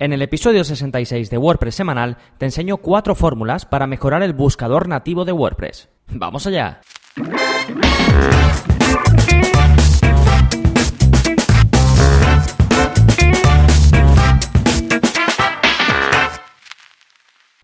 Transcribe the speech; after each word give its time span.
En 0.00 0.12
el 0.12 0.22
episodio 0.22 0.62
66 0.62 1.28
de 1.28 1.38
WordPress 1.38 1.74
semanal 1.74 2.18
te 2.38 2.44
enseño 2.46 2.76
cuatro 2.76 3.16
fórmulas 3.16 3.66
para 3.66 3.88
mejorar 3.88 4.22
el 4.22 4.32
buscador 4.32 4.86
nativo 4.86 5.24
de 5.24 5.32
WordPress. 5.32 5.88
¡Vamos 6.12 6.46
allá! 6.46 6.82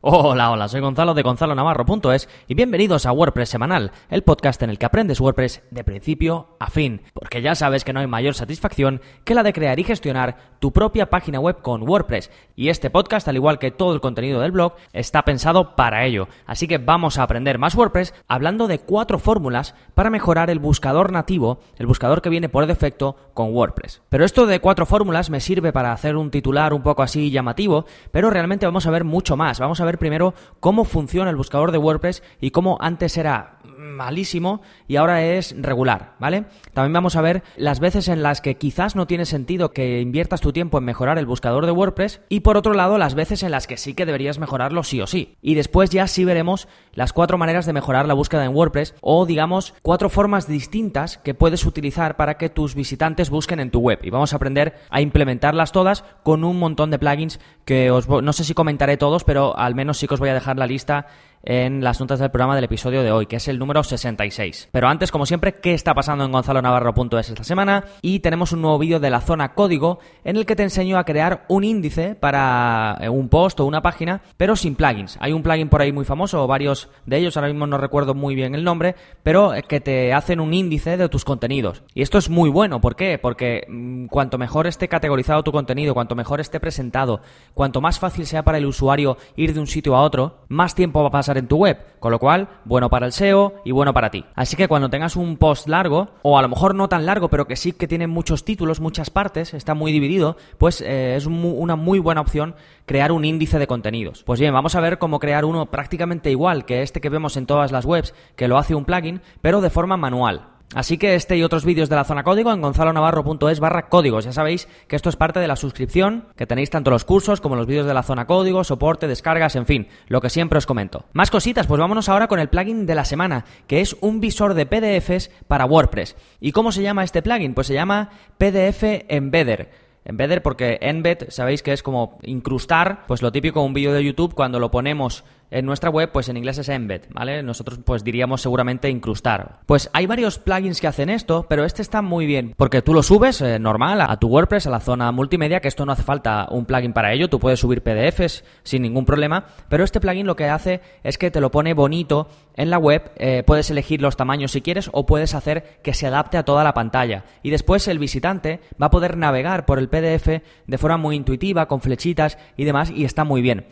Hola, 0.07 0.51
hola, 0.51 0.69
soy 0.69 0.83
Gonzalo 0.83 1.15
de 1.15 1.23
Gonzalo 1.23 1.55
Navarro.es 1.55 2.29
y 2.47 2.55
bienvenidos 2.55 3.07
a 3.07 3.13
WordPress 3.13 3.49
Semanal, 3.49 3.91
el 4.11 4.23
podcast 4.23 4.63
en 4.63 4.69
el 4.69 4.79
que 4.79 4.85
aprendes 4.85 5.19
WordPress 5.19 5.63
de 5.71 5.83
principio 5.83 6.59
a 6.61 6.69
fin, 6.69 7.01
porque 7.15 7.41
ya 7.41 7.55
sabes 7.55 7.85
que 7.85 7.95
no 7.95 8.01
hay 8.01 8.07
mayor 8.07 8.35
satisfacción 8.35 9.01
que 9.25 9.35
la 9.35 9.43
de 9.43 9.55
crear 9.55 9.81
y 9.81 9.85
gestionar 9.85 10.59
tu 10.59 10.75
propia 10.75 11.09
página 11.09 11.41
web 11.41 11.63
con 11.63 11.89
WordPress, 11.89 12.31
y 12.55 12.69
este 12.69 12.91
podcast, 12.91 13.29
al 13.29 13.37
igual 13.37 13.59
que 13.59 13.71
todo 13.71 13.95
el 13.95 14.03
contenido 14.03 14.43
del 14.43 14.53
blog, 14.53 14.75
está 14.93 15.23
pensado 15.23 15.75
para 15.75 16.05
ello, 16.05 16.29
así 16.45 16.69
que 16.69 16.77
vamos 16.77 17.19
a 17.19 17.23
aprender 17.23 17.59
más 17.59 17.75
WordPress 17.75 18.13
hablando 18.29 18.67
de 18.67 18.81
cuatro 18.81 19.19
fórmulas 19.19 19.75
para 19.95 20.11
mejorar 20.11 20.51
el 20.51 20.59
buscador 20.59 21.13
nativo, 21.13 21.61
el 21.79 21.87
buscador 21.87 22.21
que 22.21 22.29
viene 22.29 22.51
por 22.51 22.67
defecto 22.67 23.17
con 23.33 23.55
WordPress. 23.55 24.03
Pero 24.11 24.27
esto 24.27 24.45
de 24.45 24.61
cuatro 24.61 24.85
fórmulas 24.85 25.31
me 25.31 25.41
sirve 25.41 25.73
para 25.73 25.93
hacer 25.93 26.17
un 26.17 26.31
titular 26.31 26.75
un 26.75 26.83
poco 26.83 27.03
así 27.03 27.31
llamativo, 27.31 27.87
pero 28.11 28.29
realmente 28.29 28.67
vamos 28.67 28.87
a 28.87 28.91
ver 28.91 29.05
mucho 29.05 29.39
más, 29.39 29.59
vamos 29.59 29.81
a 29.81 29.87
ver 29.87 29.94
primero 29.99 30.35
cómo 30.61 30.85
funciona 30.85 31.31
el 31.31 31.37
buscador 31.37 31.73
de 31.73 31.79
WordPress 31.79 32.23
y 32.41 32.51
cómo 32.51 32.79
antes 32.81 33.17
era 33.17 33.59
malísimo 33.85 34.63
y 34.89 34.97
ahora 34.97 35.25
es 35.25 35.55
regular, 35.59 36.15
¿vale? 36.19 36.45
También 36.73 36.93
vamos 36.93 37.17
a 37.17 37.21
ver 37.21 37.43
las 37.57 37.81
veces 37.81 38.09
en 38.09 38.23
las 38.23 38.41
que 38.41 38.57
quizás 38.57 38.97
no 38.97 39.07
tiene 39.07 39.27
sentido 39.27 39.73
que 39.73 40.01
inviertas 40.01 40.41
tu 40.41 40.53
tiempo 40.53 40.79
en 40.79 40.85
mejorar 40.85 41.19
el 41.19 41.27
buscador 41.27 41.67
de 41.67 41.73
WordPress 41.73 42.21
y 42.29 42.41
por 42.41 42.57
otro 42.57 42.75
lado 42.75 42.99
las 42.99 43.15
veces 43.15 43.43
en 43.43 43.51
las 43.51 43.67
que 43.67 43.77
sí 43.77 43.95
que 43.95 44.07
deberías 44.07 44.39
mejorarlo 44.39 44.83
sí 44.83 45.01
o 45.01 45.07
sí. 45.07 45.37
Y 45.43 45.55
después 45.55 45.91
ya 45.91 46.07
sí 46.07 46.25
veremos 46.25 46.69
las 46.93 47.13
cuatro 47.13 47.39
maneras 47.39 47.67
de 47.67 47.73
mejorar 47.73 48.07
la 48.07 48.15
búsqueda 48.15 48.45
en 48.45 48.55
WordPress 48.55 48.95
o 49.01 49.27
digamos 49.27 49.75
cuatro 49.83 50.09
formas 50.09 50.49
distintas 50.49 51.19
que 51.19 51.35
puedes 51.35 51.65
utilizar 51.67 52.17
para 52.17 52.35
que 52.39 52.49
tus 52.49 52.75
visitantes 52.75 53.31
busquen 53.31 53.61
en 53.61 53.71
tu 53.71 53.81
web 53.81 54.01
y 54.03 54.11
vamos 54.11 54.33
a 54.33 54.37
aprender 54.37 54.75
a 54.91 55.01
implementarlas 55.01 55.73
todas 55.73 56.05
con 56.23 56.45
un 56.45 56.59
montón 56.59 56.91
de 56.91 56.99
plugins 56.99 57.41
que 57.65 57.91
os 57.91 58.09
no 58.09 58.33
sé 58.33 58.45
si 58.45 58.55
comentaré 58.55 58.97
todos, 58.97 59.25
pero 59.25 59.57
al 59.57 59.75
menos 59.75 59.99
sí 59.99 60.07
que 60.07 60.15
os 60.15 60.21
voy 60.21 60.29
a 60.29 60.35
dejar 60.35 60.59
la 60.59 60.67
lista 60.67 61.07
en 61.45 61.83
las 61.83 62.01
notas 62.01 62.19
del 62.19 62.31
programa 62.31 62.55
del 62.55 62.65
episodio 62.65 63.03
de 63.03 63.13
hoy, 63.13 63.27
que 63.27 63.37
es 63.37 63.49
el 63.49 63.59
número 63.59 63.83
66. 63.83 64.69
Pero 64.73 64.89
antes, 64.89 65.11
como 65.11 65.27
siempre, 65.27 65.55
¿qué 65.55 65.75
está 65.75 65.95
pasando 65.95 66.25
en 66.25 66.33
gonzalonavarro.es 66.33 67.29
esta 67.29 67.45
semana? 67.45 67.85
Y 68.03 68.21
tenemos 68.21 68.53
un 68.53 68.63
nuevo 68.63 68.79
vídeo 68.79 69.01
de 69.01 69.11
la 69.11 69.21
zona 69.21 69.55
código 69.55 69.99
en 70.25 70.37
el 70.37 70.47
que 70.47 70.57
te 70.57 70.63
enseño 70.63 70.99
a 70.99 71.05
crear 71.05 71.45
un 71.49 71.65
índice 71.65 72.15
para 72.15 72.97
eh, 73.01 73.09
un 73.09 73.29
post 73.29 73.61
o 73.61 73.67
una 73.67 73.83
página, 73.83 74.23
pero 74.37 74.57
sin 74.57 74.75
plugins. 74.75 75.17
Hay 75.21 75.33
un 75.33 75.43
plugin 75.43 75.69
por 75.69 75.83
ahí 75.83 75.93
muy 75.93 76.05
famoso, 76.05 76.43
o 76.43 76.47
varios 76.47 76.89
de 77.07 77.19
ellos, 77.19 77.37
ahora 77.37 77.49
mismo 77.49 77.67
no 77.67 77.79
recuerdo 77.79 78.15
muy 78.15 78.35
bien 78.35 78.55
el 78.55 78.65
nombre, 78.65 78.95
pero 79.23 79.55
eh, 79.55 79.63
que 79.63 79.81
te 79.81 80.13
hacen 80.13 80.41
un 80.41 80.55
índice 80.55 80.97
de 80.97 81.09
tus 81.09 81.25
contenidos. 81.25 81.83
Y 81.95 82.03
esto 82.03 82.19
es 82.19 82.31
muy 82.31 82.51
bueno, 82.51 82.81
¿por 82.81 82.97
qué? 82.97 83.19
Porque 83.19 83.67
mm, 83.69 84.07
cuanto 84.07 84.39
mejor 84.39 84.67
esté 84.67 84.89
categorizado 84.89 85.43
tu 85.43 85.53
contenido, 85.53 85.95
cuanto 85.95 86.15
mejor 86.15 86.41
esté 86.41 86.61
presentado, 86.61 87.21
cuanto 87.55 87.81
más 87.81 87.99
fácil 87.99 88.27
sea 88.27 88.43
para 88.43 88.59
el 88.59 88.67
usuario 88.67 89.17
ir 89.37 89.55
de 89.55 89.61
un 89.61 89.67
sitio 89.67 89.97
a 89.97 90.03
otro, 90.03 90.39
más 90.49 90.75
tiempo 90.75 91.03
va 91.03 91.09
a 91.09 91.13
pasar 91.13 91.34
en 91.37 91.49
tu 91.49 91.57
web, 91.57 91.79
con 92.01 92.13
lo 92.13 92.19
cual, 92.19 92.49
bueno 92.65 92.91
para 92.91 93.07
el 93.07 93.13
SEO 93.13 93.55
y 93.65 93.73
bueno 93.73 93.93
para 93.93 94.11
ti. 94.11 94.25
Así 94.35 94.57
que 94.57 94.69
cuando 94.69 94.91
tengas 94.91 95.17
un 95.17 95.37
post 95.37 95.69
largo, 95.69 96.09
o 96.23 96.39
a 96.39 96.43
lo 96.43 96.49
mejor 96.49 96.75
no 96.75 96.89
tan 96.89 97.07
largo, 97.07 97.29
pero 97.29 97.47
que 97.47 97.57
sí 97.57 97.73
que 97.73 97.89
tiene 97.89 98.07
muchos 98.07 98.45
títulos, 98.45 98.81
muchas 98.81 99.11
partes, 99.11 99.55
está 99.55 99.75
muy 99.75 99.93
dividido, 99.93 100.37
pues 100.59 100.81
eh, 100.81 101.17
es 101.17 101.27
una 101.27 101.77
muy 101.77 101.99
buena 101.99 102.21
opción 102.21 102.55
crear 102.87 103.13
un 103.13 103.25
índice 103.25 103.59
de 103.59 103.67
contenidos. 103.67 104.23
Pues 104.25 104.41
bien, 104.41 104.53
vamos 104.53 104.75
a 104.75 104.81
ver 104.81 104.99
cómo 104.99 105.19
crear 105.19 105.45
uno 105.45 105.67
prácticamente 105.67 106.31
igual 106.31 106.65
que 106.65 106.83
este 106.83 107.01
que 107.01 107.09
vemos 107.09 107.37
en 107.37 107.47
todas 107.47 107.73
las 107.73 107.85
webs, 107.85 108.15
que 108.37 108.49
lo 108.49 108.59
hace 108.59 108.75
un 108.75 108.85
plugin, 108.85 109.21
pero 109.41 109.61
de 109.61 109.71
forma 109.71 109.97
manual. 109.97 110.54
Así 110.75 110.99
que 110.99 111.15
este 111.15 111.37
y 111.37 111.43
otros 111.43 111.65
vídeos 111.65 111.89
de 111.89 111.97
la 111.97 112.05
zona 112.05 112.25
código 112.25 112.53
en 112.53 112.61
gonzalonavarro.es 112.61 113.61
barra 113.61 113.89
códigos. 113.89 114.25
Ya 114.25 114.33
sabéis 114.33 114.69
que 114.89 114.97
esto 114.97 115.09
es 115.09 115.17
parte 115.17 115.41
de 115.41 115.47
la 115.47 115.57
suscripción, 115.57 116.27
que 116.37 116.47
tenéis 116.47 116.71
tanto 116.71 116.91
los 116.91 117.05
cursos 117.05 117.41
como 117.41 117.55
los 117.55 117.67
vídeos 117.67 117.87
de 117.87 117.95
la 117.95 118.03
zona 118.03 118.27
código, 118.27 118.65
soporte, 118.65 119.07
descargas, 119.07 119.55
en 119.57 119.67
fin, 119.67 119.89
lo 120.09 120.21
que 120.21 120.31
siempre 120.31 120.59
os 120.59 120.67
comento. 120.67 121.05
Más 121.13 121.31
cositas, 121.31 121.67
pues 121.67 121.81
vámonos 121.81 122.09
ahora 122.09 122.27
con 122.27 122.41
el 122.41 122.49
plugin 122.49 122.87
de 122.87 122.95
la 122.95 123.05
semana, 123.05 123.45
que 123.67 123.81
es 123.81 123.97
un 124.01 124.21
visor 124.21 124.55
de 124.55 124.67
PDFs 124.67 125.31
para 125.47 125.67
WordPress. 125.67 126.17
¿Y 126.41 126.53
cómo 126.53 126.73
se 126.73 126.83
llama 126.83 127.05
este 127.05 127.23
plugin? 127.23 127.55
Pues 127.55 127.69
se 127.69 127.75
llama 127.75 128.11
PDF 128.39 128.83
Embedder. 129.09 129.85
Embedder 130.05 130.43
porque 130.43 130.79
embed, 130.83 131.31
sabéis 131.31 131.63
que 131.63 131.73
es 131.73 131.83
como 131.83 132.19
incrustar, 132.23 133.07
pues 133.07 133.23
lo 133.23 133.33
típico 133.33 133.63
un 133.63 133.73
vídeo 133.73 133.95
de 133.95 134.05
YouTube 134.05 134.35
cuando 134.35 134.61
lo 134.61 134.71
ponemos 134.71 135.25
en 135.51 135.67
nuestra 135.67 135.91
web, 135.91 136.11
pues 136.13 136.29
en 136.29 136.37
inglés 136.37 136.59
es 136.59 136.69
embed, 136.69 137.03
¿vale? 137.11 137.43
Nosotros 137.43 137.79
pues 137.85 138.05
diríamos 138.05 138.43
seguramente 138.43 138.91
incrustar. 138.91 139.61
Pues 139.67 139.91
hay 139.93 140.07
varios 140.07 140.39
plugins 140.39 140.81
que 140.81 140.87
hacen 140.87 141.11
esto, 141.11 141.47
pero 141.49 141.65
este 141.65 141.83
está 141.83 142.03
muy 142.03 142.27
bien, 142.27 142.55
porque 142.57 142.83
tú 142.83 142.95
lo 142.95 143.03
subes 143.03 143.41
eh, 143.41 143.59
normal 143.59 144.01
a 144.01 144.17
tu 144.19 144.29
WordPress, 144.29 144.67
a 144.67 144.71
la 144.71 144.81
zona 144.81 145.13
multimedia, 145.13 145.61
que 145.61 145.69
esto 145.69 145.87
no 145.87 145.93
hace 145.93 146.03
falta 146.03 146.49
un 146.51 146.65
plugin 146.65 146.93
para 146.93 147.13
ello, 147.13 147.29
tú 147.29 147.39
puedes 147.39 147.61
subir 147.61 147.83
PDFs 147.83 148.45
sin 148.63 148.83
ningún 148.83 149.05
problema, 149.05 149.47
pero 149.69 149.85
este 149.85 150.01
plugin 150.01 150.27
lo 150.27 150.37
que 150.37 150.49
hace 150.49 150.81
es 151.03 151.19
que 151.19 151.31
te 151.31 151.41
lo 151.41 151.51
pone 151.51 151.75
bonito 151.75 152.29
en 152.57 152.71
la 152.71 152.79
web, 152.79 153.13
eh, 153.17 153.43
puedes 153.47 153.71
elegir 153.71 154.01
los 154.01 154.17
tamaños 154.17 154.53
si 154.53 154.61
quieres 154.61 154.91
o 154.93 155.07
puedes 155.07 155.35
hacer 155.35 155.81
que 155.83 155.95
se 155.95 156.07
adapte 156.07 156.37
a 156.37 156.45
toda 156.45 156.65
la 156.65 156.75
pantalla. 156.75 157.25
Y 157.43 157.51
después 157.51 157.89
el 157.89 157.99
visitante 157.99 158.61
va 158.81 158.87
a 158.87 158.91
poder 158.91 159.17
navegar 159.17 159.67
por 159.67 159.79
el 159.79 159.89
PDF 159.89 160.43
de 160.67 160.79
forma 160.79 160.97
muy 160.97 161.17
intuitiva, 161.17 161.67
con 161.67 161.81
flechitas 161.81 162.39
y 162.57 162.65
demás, 162.65 162.91
y 162.91 163.05
está 163.05 163.25
muy 163.25 163.43
bien. 163.43 163.67